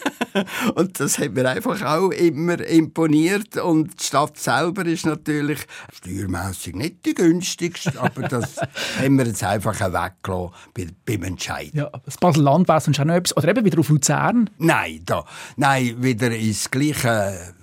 und 0.74 1.00
das 1.00 1.18
hat 1.18 1.32
mir 1.32 1.48
einfach 1.48 1.82
auch 1.82 2.10
immer 2.10 2.60
imponiert. 2.60 3.56
Und 3.56 4.00
die 4.00 4.04
Stadt 4.04 4.38
selber 4.38 4.86
ist 4.86 5.06
natürlich 5.06 5.66
steuermässig 5.92 6.76
nicht 6.76 7.04
die 7.04 7.14
günstigste, 7.14 8.00
aber 8.00 8.22
das 8.28 8.56
haben 8.98 9.18
wir 9.18 9.26
jetzt 9.26 9.42
einfach 9.42 9.78
weggelassen 9.80 10.96
beim 11.04 11.22
Entscheid. 11.24 11.70
Ja, 11.74 11.90
das 12.04 12.16
Basel-Land 12.16 12.68
wäre 12.68 12.80
sonst 12.80 13.00
auch 13.00 13.04
noch 13.04 13.14
etwas. 13.14 13.36
Oder 13.36 13.48
eben 13.48 13.64
wieder 13.64 13.80
auf 13.80 13.88
Luzern? 13.88 14.50
Nein, 14.58 15.02
da, 15.04 15.24
nein, 15.56 15.96
wieder 16.00 16.30
ins 16.30 16.70
gleiche, 16.70 17.54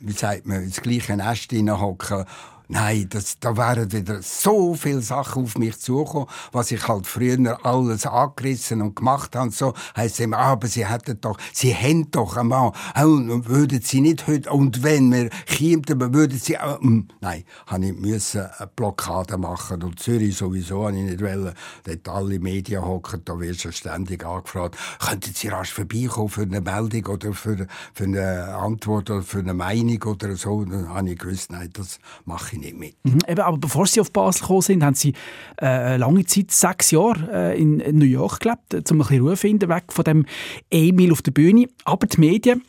wie 0.00 0.12
sagt 0.12 0.46
man, 0.46 0.62
ins 0.62 0.80
gleiche 0.80 1.16
Nest 1.16 1.50
hineinhocken 1.50 2.24
Nein, 2.68 3.06
das, 3.10 3.38
da 3.38 3.56
wären 3.56 3.92
wieder 3.92 4.22
so 4.22 4.74
viele 4.74 5.00
Sachen 5.00 5.44
auf 5.44 5.56
mich 5.56 5.78
zugekommen, 5.78 6.26
was 6.50 6.72
ich 6.72 6.88
halt 6.88 7.06
früher 7.06 7.64
alles 7.64 8.06
angerissen 8.06 8.82
und 8.82 8.96
gemacht 8.96 9.36
habe. 9.36 9.52
So 9.52 9.72
heisst 9.96 10.14
es 10.14 10.20
immer, 10.20 10.38
ah, 10.38 10.52
aber 10.52 10.66
sie 10.66 10.84
hätten 10.84 11.20
doch, 11.20 11.38
sie 11.52 11.72
haben 11.72 12.10
doch 12.10 12.36
einmal, 12.36 12.72
und 12.96 13.48
würden 13.48 13.80
sie 13.82 14.00
nicht 14.00 14.26
heute, 14.26 14.50
und 14.50 14.82
wenn 14.82 15.12
wir 15.12 15.28
kämen, 15.46 15.84
würden 16.12 16.38
sie, 16.40 16.58
hm, 16.58 17.06
nein, 17.20 17.44
habe 17.68 17.86
ich 17.86 17.94
müssen 17.94 18.46
eine 18.58 18.66
Blockade 18.74 19.38
machen 19.38 19.84
und 19.84 20.00
Zürich 20.00 20.36
sowieso 20.36 20.86
habe 20.86 20.96
ich 20.96 21.04
nicht 21.04 21.20
wollen, 21.20 21.54
dort 21.84 22.08
alle 22.08 22.40
Medien 22.40 22.84
hocken, 22.84 23.22
da 23.24 23.38
wirst 23.38 23.64
du 23.64 23.70
ständig 23.70 24.26
angefragt, 24.26 24.76
könnten 24.98 25.32
sie 25.32 25.48
rasch 25.48 25.72
vorbeikommen 25.72 26.30
für 26.30 26.42
eine 26.42 26.60
Meldung 26.60 27.06
oder 27.06 27.32
für, 27.32 27.68
für 27.94 28.04
eine 28.04 28.56
Antwort 28.56 29.08
oder 29.08 29.22
für 29.22 29.38
eine 29.38 29.54
Meinung 29.54 30.02
oder 30.02 30.34
so, 30.34 30.64
dann 30.64 30.88
habe 30.88 31.10
ich 31.10 31.18
gewusst, 31.18 31.52
nein, 31.52 31.70
das 31.72 32.00
mache 32.24 32.55
ich 32.55 32.55
ich 32.56 32.64
nicht 32.64 32.76
mit. 32.76 32.94
Mhm, 33.04 33.18
eben, 33.28 33.40
aber 33.40 33.58
bevor 33.58 33.86
Sie 33.86 34.00
auf 34.00 34.12
Basel 34.12 34.42
gekommen 34.42 34.62
sind, 34.62 34.84
haben 34.84 34.94
Sie 34.94 35.12
äh, 35.60 35.96
lange 35.96 36.24
Zeit, 36.26 36.50
sechs 36.50 36.90
Jahre 36.90 37.54
äh, 37.54 37.60
in 37.60 37.76
New 37.98 38.04
York 38.04 38.40
gelebt, 38.40 38.72
um 38.72 38.78
ein 38.78 38.98
bisschen 38.98 39.20
Ruhe 39.20 39.36
finden, 39.36 39.68
weg 39.68 39.84
von 39.90 40.04
dem 40.04 40.26
Emil 40.70 41.12
auf 41.12 41.22
der 41.22 41.32
Bühne. 41.32 41.68
Aber 41.84 42.06
die 42.06 42.20
Medien 42.20 42.62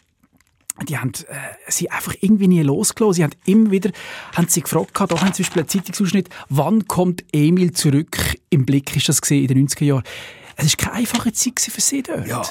die 0.88 0.97
haben 0.97 1.12
äh, 1.28 1.36
sie 1.67 1.89
einfach 1.89 2.13
irgendwie 2.21 2.47
nie 2.47 2.62
losgelassen. 2.62 3.13
Sie 3.15 3.23
haben 3.23 3.34
immer 3.45 3.71
wieder 3.71 3.91
haben 4.34 4.47
sie 4.47 4.62
gefragt, 4.62 4.91
da 4.93 5.19
haben 5.19 5.34
sie 5.34 5.43
zum 5.43 5.45
Beispiel 5.45 5.62
einen 5.62 5.69
Zeitungsausschnitt, 5.69 6.30
wann 6.50 6.88
kommt 6.88 7.23
Emil 7.34 7.71
zurück? 7.71 8.36
Im 8.50 8.65
Blick 8.65 8.95
ist 8.95 9.10
das 9.10 9.21
gesehen 9.21 9.41
in 9.41 9.47
den 9.47 9.67
90er 9.67 9.86
Jahren. 9.86 10.04
Es 10.60 10.76
war 10.76 10.86
keine 10.86 10.96
einfache 10.98 11.32
Zeit 11.34 11.60
für 11.60 11.82
Sie 11.82 12.02
dort. 12.02 12.28
Ja, 12.28 12.41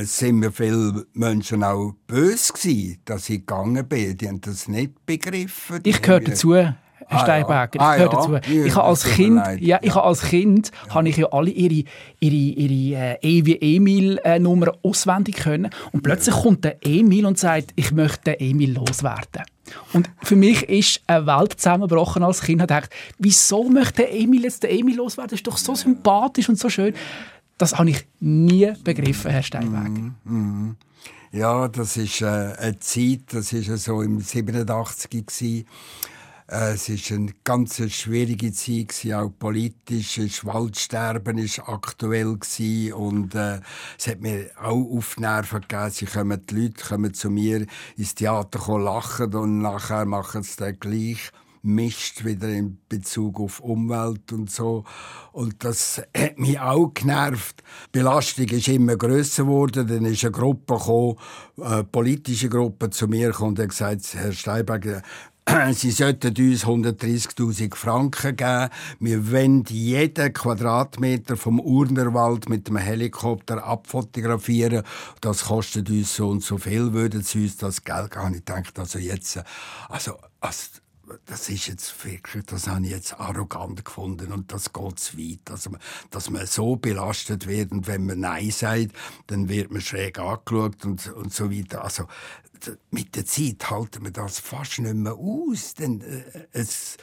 es 0.00 0.18
sind 0.18 0.36
mir 0.36 0.50
viele 0.50 1.06
Menschen 1.12 1.62
auch 1.62 1.94
böse 2.08 2.52
gewesen, 2.52 2.98
dass 3.04 3.30
ich 3.30 3.46
gegangen 3.46 3.86
bin. 3.86 4.16
Die 4.16 4.26
haben 4.26 4.40
das 4.40 4.66
nicht 4.66 5.06
begriffen. 5.06 5.80
ich 5.84 6.02
gehöre 6.02 6.20
dazu. 6.20 6.56
Herr 6.56 6.76
ah, 7.08 7.22
Steinberger. 7.22 7.78
Ja. 7.78 7.88
Ah, 7.88 7.96
ja. 7.96 8.08
dazu. 8.08 8.34
Ich 8.50 8.74
habe 8.74 8.88
als 8.88 9.04
Kind, 9.04 9.36
ja, 9.60 9.78
ich 9.80 9.88
ja. 9.88 9.94
habe 9.94 10.06
als 10.06 10.22
Kind, 10.22 10.72
ja. 10.88 10.94
habe 10.94 11.08
ich 11.08 11.16
ja 11.16 11.26
alle 11.28 11.50
ihre, 11.50 11.84
ihre, 12.18 12.34
ihre 12.34 13.18
äh, 13.22 13.40
E 13.40 13.76
Emil-Nummer 13.76 14.66
äh, 14.66 14.78
auswendig 14.82 15.36
können. 15.36 15.70
Und 15.92 16.02
plötzlich 16.02 16.34
kommt 16.34 16.64
der 16.64 16.84
Emil 16.84 17.26
und 17.26 17.38
sagt, 17.38 17.72
ich 17.76 17.92
möchte 17.92 18.32
den 18.32 18.40
Emil 18.40 18.72
loswerden. 18.72 19.44
Und 19.92 20.10
für 20.22 20.36
mich 20.36 20.68
ist 20.68 21.00
eine 21.06 21.26
Welt 21.26 21.60
zusammengebrochen 21.60 22.24
als 22.24 22.42
Kind. 22.42 22.60
Ich 22.60 22.66
dachte, 22.66 22.90
wieso 23.18 23.68
möchte 23.68 24.08
Emil 24.08 24.42
jetzt 24.42 24.64
den 24.64 24.70
Emil 24.70 24.96
loswerden? 24.96 25.30
Das 25.30 25.38
ist 25.38 25.46
doch 25.46 25.58
so 25.58 25.76
sympathisch 25.76 26.48
und 26.48 26.58
so 26.58 26.68
schön. 26.68 26.92
Das 27.58 27.78
habe 27.78 27.90
ich 27.90 28.06
nie 28.20 28.72
begriffen, 28.84 29.30
Herr 29.30 29.42
Steinberger. 29.42 29.88
Mm, 29.88 30.14
mm. 30.24 30.76
Ja, 31.32 31.68
das 31.68 31.96
ist 31.96 32.20
äh, 32.20 32.26
eine 32.26 32.78
Zeit, 32.78 33.22
das 33.32 33.52
ist 33.52 33.84
so 33.84 34.02
im 34.02 34.20
87 34.20 35.10
gewesen. 35.10 35.66
Äh, 36.48 36.74
es 36.74 36.88
war 36.88 37.16
eine 37.16 37.32
ganz 37.44 37.76
schwierige 37.92 38.52
Zeit, 38.52 38.88
gewesen, 38.88 39.14
auch 39.14 39.32
politisch. 39.38 40.16
Das 40.16 40.44
Waldsterben 40.44 41.38
war 41.38 41.68
aktuell 41.68 42.38
gewesen 42.38 42.92
und 42.92 43.34
äh, 43.34 43.60
es 43.98 44.06
hat 44.06 44.20
mir 44.20 44.50
auch 44.60 44.96
auf 44.96 45.16
Nerven 45.16 45.62
gegeben. 45.62 45.90
Sie 45.90 46.06
kommen, 46.06 46.46
die 46.46 46.54
Leute 46.54 46.84
kommen 46.84 47.14
zu 47.14 47.30
mir 47.30 47.66
ins 47.96 48.14
Theater 48.14 48.78
lachen 48.78 49.34
und 49.34 49.58
nachher 49.58 50.04
machen 50.04 50.42
sie 50.42 50.56
dann 50.56 50.78
gleich 50.78 51.32
mischt 51.66 52.24
wieder 52.24 52.48
in 52.48 52.78
Bezug 52.88 53.40
auf 53.40 53.60
Umwelt 53.60 54.32
und 54.32 54.50
so. 54.50 54.84
Und 55.32 55.64
das 55.64 56.02
hat 56.16 56.38
mich 56.38 56.58
auch 56.58 56.92
genervt. 56.94 57.62
Die 57.94 57.98
Belastung 57.98 58.46
ist 58.46 58.68
immer 58.68 58.96
grösser 58.96 59.44
geworden. 59.44 59.86
Dann 59.86 60.04
ist 60.04 60.24
eine 60.24 60.32
Gruppe 60.32 60.74
gekommen, 60.74 61.16
eine 61.60 61.84
politische 61.84 62.48
Gruppe 62.48 62.90
zu 62.90 63.06
mir 63.08 63.38
und 63.40 63.58
hat 63.58 63.68
gesagt, 63.68 64.14
Herr 64.14 64.32
Steinberger, 64.32 65.02
Sie 65.74 65.92
sollten 65.92 66.28
uns 66.28 66.64
130.000 66.64 67.74
Franken 67.76 68.36
geben. 68.36 68.68
Wir 68.98 69.30
wollen 69.30 69.64
jeden 69.68 70.32
Quadratmeter 70.32 71.36
vom 71.36 71.60
Urnerwald 71.60 72.48
mit 72.48 72.66
dem 72.66 72.76
Helikopter 72.76 73.62
abfotografieren. 73.62 74.82
Das 75.20 75.44
kostet 75.44 75.88
uns 75.88 76.16
so 76.16 76.30
und 76.30 76.42
so 76.42 76.58
viel. 76.58 76.92
Würden 76.92 77.22
Sie 77.22 77.44
uns 77.44 77.58
das 77.58 77.84
Geld 77.84 78.10
geben? 78.10 78.34
Ich 78.34 78.44
denke, 78.44 78.70
also 78.76 78.98
jetzt, 78.98 79.40
also, 79.88 80.16
also 80.40 80.80
das 81.26 81.48
ist 81.48 81.66
jetzt 81.66 82.04
wirklich, 82.04 82.44
das 82.46 82.66
habe 82.66 82.84
ich 82.84 82.90
jetzt 82.90 83.18
arrogant 83.18 83.84
gefunden 83.84 84.32
und 84.32 84.52
das 84.52 84.72
geht 84.72 84.98
zu 84.98 85.18
weit. 85.18 85.50
Also, 85.50 85.70
dass 86.10 86.30
man 86.30 86.46
so 86.46 86.76
belastet 86.76 87.46
wird 87.46 87.72
und 87.72 87.86
wenn 87.86 88.06
man 88.06 88.20
Nein 88.20 88.50
sagt, 88.50 88.92
dann 89.26 89.48
wird 89.48 89.70
man 89.70 89.80
schräg 89.80 90.18
angeschaut 90.18 90.84
und, 90.84 91.06
und 91.12 91.32
so 91.32 91.50
weiter. 91.50 91.84
Also, 91.84 92.06
mit 92.90 93.16
der 93.16 93.26
Zeit 93.26 93.70
halten 93.70 94.04
wir 94.04 94.10
das 94.10 94.38
fast 94.38 94.78
nicht 94.78 94.94
mehr 94.94 95.14
aus. 95.14 95.74
Denn, 95.74 96.00
äh, 96.00 96.46
es, 96.52 96.96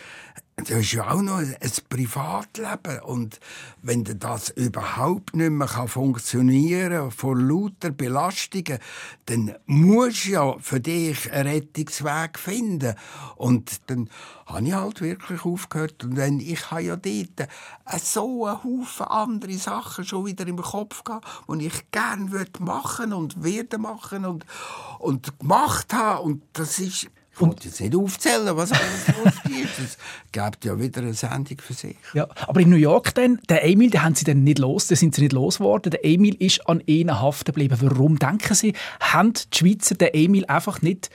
das 0.55 0.69
ist 0.69 0.93
ja 0.93 1.09
auch 1.09 1.21
noch 1.21 1.39
ein 1.39 1.71
Privatleben. 1.89 2.99
Und 3.01 3.39
wenn 3.81 4.03
das 4.03 4.49
überhaupt 4.49 5.35
nicht 5.35 5.49
mehr 5.49 5.67
funktionieren 5.67 6.91
kann, 6.91 7.11
vor 7.11 7.35
lauter 7.35 7.89
Belastungen, 7.89 8.77
dann 9.25 9.55
musst 9.65 10.25
du 10.25 10.31
ja 10.31 10.55
für 10.59 10.79
dich 10.79 11.31
einen 11.31 11.47
Rettungsweg 11.47 12.37
finden. 12.37 12.95
Und 13.35 13.89
dann 13.89 14.09
habe 14.45 14.67
ich 14.67 14.73
halt 14.73 15.01
wirklich 15.01 15.43
aufgehört. 15.43 16.03
Und 16.03 16.17
wenn 16.17 16.39
ich 16.39 16.69
habe 16.69 16.83
ja 16.83 16.95
dort 16.95 17.49
so 17.99 18.45
einen 18.45 18.63
Haufen 18.63 19.07
andere 19.07 19.53
Sachen 19.57 20.05
schon 20.05 20.25
wieder 20.25 20.45
im 20.47 20.57
Kopf 20.57 21.03
gehabt, 21.03 21.27
die 21.49 21.67
ich 21.67 21.91
gerne 21.91 22.45
machen 22.59 23.13
und 23.13 23.43
werde 23.43 23.77
machen 23.77 24.25
und, 24.25 24.45
und 24.99 25.42
gemacht 25.43 25.93
habe. 25.93 26.23
Und 26.23 26.41
das 26.53 26.79
ist 26.79 27.07
ich 27.35 27.41
wollte 27.41 27.67
jetzt 27.67 27.81
nicht 27.81 27.95
aufzählen, 27.95 28.55
was 28.55 28.71
alles 28.71 29.07
los 29.07 29.33
ist. 29.49 29.79
Es 29.79 29.97
gibt 30.31 30.65
ja 30.65 30.79
wieder 30.79 31.01
eine 31.01 31.15
Sendung 31.15 31.57
für 31.57 31.73
sich. 31.73 31.97
Ja, 32.13 32.27
aber 32.45 32.61
in 32.61 32.69
New 32.69 32.75
York 32.75 33.15
dann, 33.15 33.39
der 33.49 33.65
Emil, 33.65 33.89
den 33.89 34.03
haben 34.03 34.13
Sie 34.13 34.23
dann 34.23 34.43
nicht 34.43 34.59
los, 34.59 34.85
den 34.85 34.97
sind 34.97 35.15
Sie 35.15 35.23
nicht 35.23 35.33
losgeworden. 35.33 35.89
Der 35.89 36.05
Emil 36.05 36.35
ist 36.35 36.69
an 36.69 36.83
ihnen 36.85 37.19
haften 37.19 37.45
geblieben. 37.45 37.75
Warum, 37.81 38.19
denken 38.19 38.53
Sie, 38.53 38.73
haben 38.99 39.33
die 39.33 39.57
Schweizer 39.57 39.95
den 39.95 40.13
Emil 40.13 40.45
einfach 40.45 40.83
nicht 40.83 41.09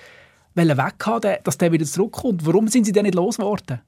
weghaben, 0.57 1.37
dass 1.45 1.57
der 1.57 1.71
wieder 1.71 1.87
zurückkommt? 1.87 2.45
Warum 2.45 2.67
sind 2.67 2.85
Sie 2.85 2.93
denn 2.93 3.05
nicht 3.05 3.15
losgeworden? 3.15 3.81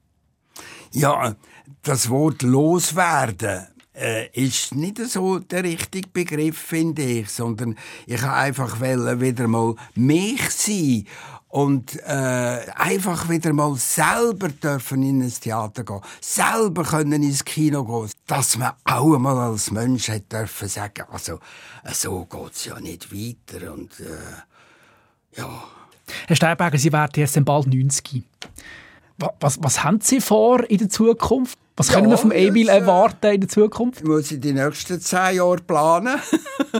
Ja, 0.93 1.35
das 1.83 2.09
Wort 2.09 2.43
loswerden 2.43 3.67
äh, 3.93 4.27
ist 4.33 4.75
nicht 4.75 4.97
so 4.97 5.39
der 5.39 5.63
richtige 5.63 6.07
Begriff, 6.07 6.57
finde 6.57 7.01
ich, 7.01 7.29
sondern 7.29 7.77
ich 8.05 8.21
habe 8.21 8.33
einfach 8.33 8.79
wieder 8.79 9.47
mal 9.47 9.75
mich 9.95 10.49
sein 10.49 11.05
und 11.49 11.99
äh, 12.03 12.61
einfach 12.75 13.29
wieder 13.29 13.51
mal 13.51 13.75
selber 13.75 14.47
dürfen 14.49 15.03
in 15.03 15.21
ein 15.21 15.33
Theater 15.33 15.83
gehen, 15.83 15.99
selber 16.21 16.83
können 16.83 17.23
ins 17.23 17.43
Kino 17.43 17.83
gehen, 17.83 18.11
dass 18.25 18.57
man 18.57 18.71
auch 18.85 19.13
einmal 19.13 19.37
als 19.37 19.69
Mensch 19.71 20.09
hat 20.09 20.31
dürfen 20.31 20.69
sagen, 20.69 21.03
also 21.11 21.39
so 21.91 22.25
geht's 22.25 22.65
ja 22.65 22.79
nicht 22.79 23.11
weiter 23.13 23.73
und 23.73 23.99
äh, 23.99 25.39
ja. 25.39 25.63
Herr 26.27 26.35
Steinberger, 26.35 26.77
Sie 26.77 26.91
werden 26.91 27.11
jetzt 27.15 27.45
bald 27.45 27.67
90. 27.67 28.23
Was, 29.39 29.61
was 29.61 29.83
haben 29.83 30.01
Sie 30.01 30.19
vor 30.19 30.63
in 30.69 30.77
der 30.79 30.89
Zukunft? 30.89 31.57
Was 31.75 31.89
können 31.89 32.05
ja, 32.05 32.11
wir 32.11 32.17
vom 32.17 32.31
Emil 32.31 32.69
äh, 32.69 32.77
erwarten 32.79 33.33
in 33.33 33.41
der 33.41 33.49
Zukunft? 33.49 34.03
Muss 34.03 34.31
ich 34.31 34.39
die 34.39 34.53
nächsten 34.53 34.99
zehn 34.99 35.37
Jahre 35.37 35.57
planen. 35.57 36.19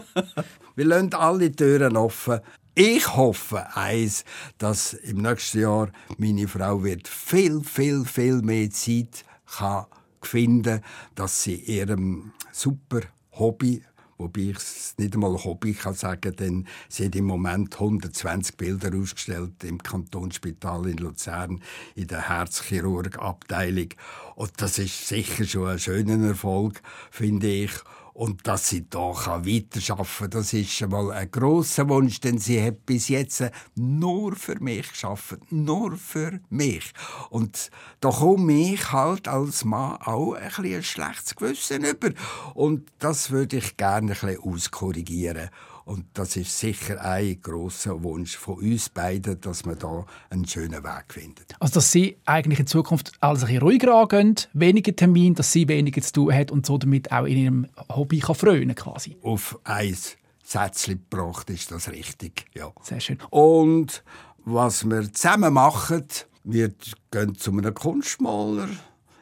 wir 0.76 0.86
lassen 0.86 1.14
alle 1.14 1.52
Türen 1.52 1.98
offen. 1.98 2.40
Ich 2.76 3.16
hoffe 3.16 3.66
eins, 3.76 4.24
dass 4.58 4.94
im 4.94 5.18
nächsten 5.22 5.62
Jahr 5.62 5.90
meine 6.18 6.48
Frau 6.48 6.84
wird 6.84 7.08
viel, 7.08 7.62
viel, 7.64 8.06
viel 8.06 8.42
mehr 8.42 8.70
Zeit 8.70 9.26
kann 9.46 9.86
finden, 10.26 10.82
dass 11.16 11.44
sie 11.44 11.56
ihrem 11.56 12.32
super 12.52 13.02
Hobby 13.32 13.84
wobei 14.22 14.42
ich 14.42 14.58
es 14.58 14.96
nicht 14.98 15.14
einmal 15.14 15.44
Hobby 15.44 15.74
kann 15.74 15.94
sagen, 15.94 16.36
denn 16.36 16.68
hat 17.06 17.16
im 17.16 17.26
Moment 17.26 17.74
120 17.74 18.56
Bilder 18.56 18.96
ausgestellt 18.96 19.64
im 19.64 19.82
Kantonsspital 19.82 20.88
in 20.88 20.98
Luzern 20.98 21.62
in 21.96 22.08
der 22.08 22.30
Herzchirurgabteilung. 22.30 23.90
Und 24.36 24.52
das 24.58 24.78
ist 24.80 25.08
sicher 25.08 25.46
schon 25.46 25.70
ein 25.70 25.80
schöner 25.80 26.28
Erfolg, 26.28 26.82
finde 27.10 27.48
ich 27.48 27.72
und 28.14 28.48
dass 28.48 28.70
sie 28.70 28.90
da 28.90 29.00
weiterarbeiten 29.00 29.82
kann, 29.82 30.30
das 30.30 30.54
ist 30.54 30.72
schon 30.72 30.90
mal 30.90 31.12
ein 31.12 31.32
grosser 31.32 31.88
Wunsch, 31.90 32.20
denn 32.20 32.38
sie 32.38 32.62
hat 32.62 32.86
bis 32.86 33.08
jetzt 33.08 33.44
nur 33.76 34.36
für 34.36 34.60
mich 34.60 34.90
geschafft, 34.90 35.40
nur 35.52 35.98
für 35.98 36.40
mich. 36.50 36.92
Und 37.30 37.70
da 38.00 38.10
komme 38.10 38.54
ich 38.74 38.92
halt 38.92 39.28
als 39.28 39.64
Mann 39.64 39.98
auch 40.02 40.34
ein, 40.34 40.48
bisschen 40.50 40.76
ein 40.76 40.84
schlechtes 40.84 41.36
Gewissen 41.36 41.86
über. 41.86 42.10
Und 42.54 42.92
das 43.00 43.32
würde 43.32 43.58
ich 43.58 43.78
gerne 43.78 44.12
ein 44.12 44.20
bisschen 44.20 44.40
auskorrigieren. 44.40 45.50
Und 45.86 46.06
das 46.14 46.36
ist 46.36 46.58
sicher 46.58 47.02
ein 47.04 47.42
großer 47.42 48.04
Wunsch 48.04 48.38
von 48.38 48.56
uns 48.56 48.90
beiden, 48.90 49.40
dass 49.42 49.66
wir 49.66 49.76
da 49.76 50.06
einen 50.30 50.48
schönen 50.48 50.84
Weg 50.84 51.06
finden. 51.10 51.46
Also, 51.60 51.76
dass 51.76 51.92
Sie 51.92 52.18
eigentlich 52.26 52.60
in 52.60 52.68
Zukunft 52.68 53.12
alles 53.20 53.44
ein 53.44 53.48
bisschen 53.48 53.62
ruhiger 53.62 53.96
angehen, 53.96 54.36
weniger 54.54 54.96
Termine, 54.96 55.36
dass 55.36 55.52
Sie 55.52 55.68
weniger 55.68 56.02
zu 56.02 56.14
tun 56.14 56.34
haben 56.34 56.50
und 56.50 56.66
so 56.66 56.78
damit 56.78 57.12
auch 57.12 57.26
in 57.26 57.38
Ihrem 57.38 57.68
Hobby 57.90 58.20
kann 58.20 58.36
frönen 58.36 58.76
quasi. 58.76 59.18
Auf 59.22 59.60
eins 59.64 60.18
Sätzchen 60.44 61.06
gebracht 61.10 61.50
ist 61.50 61.72
das 61.72 61.90
richtig, 61.90 62.46
ja. 62.54 62.72
Sehr 62.82 63.00
schön. 63.00 63.18
Und 63.30 64.04
was 64.44 64.90
wir 64.90 65.12
zusammen 65.14 65.54
machen, 65.54 66.06
wir 66.44 66.74
gehen 67.12 67.36
zu 67.36 67.52
einem 67.52 67.74
Kunstmaler 67.74 68.70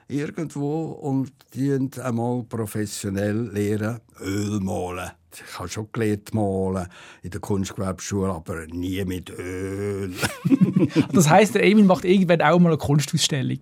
irgendwo 0.10 0.86
und 0.86 1.32
die 1.54 1.72
einmal 2.00 2.44
professionell 2.44 3.50
lernen, 3.54 4.02
Öl 4.20 4.60
malen 4.60 5.12
ich 5.34 5.60
habe 5.60 5.70
schon 5.70 5.88
gelernt 5.92 6.34
malen 6.34 6.88
in 7.22 7.30
der 7.30 7.40
Kunstgewerbeschule, 7.40 8.34
aber 8.34 8.66
nie 8.68 9.04
mit 9.06 9.30
Öl. 9.30 10.14
das 11.14 11.30
heißt, 11.30 11.56
der 11.56 11.64
Emil 11.64 11.86
macht 11.86 12.06
irgendwann 12.06 12.42
auch 12.42 12.60
mal 12.60 12.70
eine 12.70 12.78
Kunstausstellung. 12.78 13.60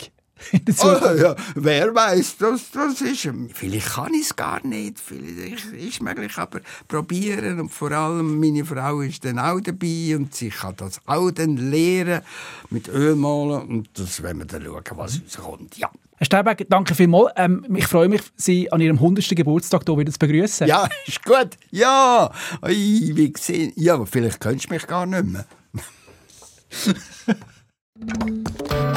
oh, 0.84 1.16
ja, 1.18 1.36
wer 1.56 1.94
weiß, 1.94 2.38
das, 2.38 2.72
das 2.72 3.02
ist. 3.02 3.30
Vielleicht 3.54 3.90
kann 3.90 4.14
ich 4.14 4.22
es 4.22 4.36
gar 4.36 4.66
nicht, 4.66 5.00
vielleicht 5.00 5.74
ist 5.74 6.02
möglich, 6.02 6.38
aber 6.38 6.62
probieren 6.88 7.60
und 7.60 7.70
vor 7.70 7.92
allem 7.92 8.40
meine 8.40 8.66
Frau 8.66 9.02
ist 9.02 9.26
dann 9.26 9.40
auch 9.40 9.60
dabei 9.60 10.16
und 10.16 10.34
sie 10.34 10.50
kann 10.50 10.76
das 10.78 11.02
auch 11.06 11.32
dann 11.32 11.58
lernen 11.58 12.22
mit 12.70 12.88
Öl 12.88 13.16
malen 13.16 13.68
und 13.68 13.90
das 13.94 14.22
werden 14.22 14.40
wir 14.40 14.46
dann 14.46 14.64
schauen, 14.64 14.84
was 14.96 15.22
rauskommt. 15.38 15.78
Ja. 15.78 15.90
Herr 16.18 16.26
Steinberg, 16.26 16.66
danke 16.68 16.96
vielmals. 16.96 17.32
Ähm, 17.36 17.64
ich 17.76 17.86
freue 17.86 18.10
mich, 18.10 18.22
Sie 18.36 18.72
an 18.72 18.82
Ihrem 18.82 18.98
100. 18.98 19.36
Geburtstag 19.36 19.84
hier 19.86 19.98
wieder 19.98 20.12
zu 20.12 20.18
begrüßen. 20.18 20.68
Ja, 20.68 20.88
ist 21.06 21.24
gut. 21.24 21.50
Ja, 21.70 22.32
Ui, 22.64 23.12
wie 23.14 23.32
gesehen. 23.32 23.72
Ja, 23.76 23.94
aber 23.96 24.08
vielleicht 24.08 24.40
kennst 24.40 24.66
du 24.66 24.74
mich 24.74 24.88
gar 24.88 25.06
nicht 25.06 25.26
mehr. 25.26 25.46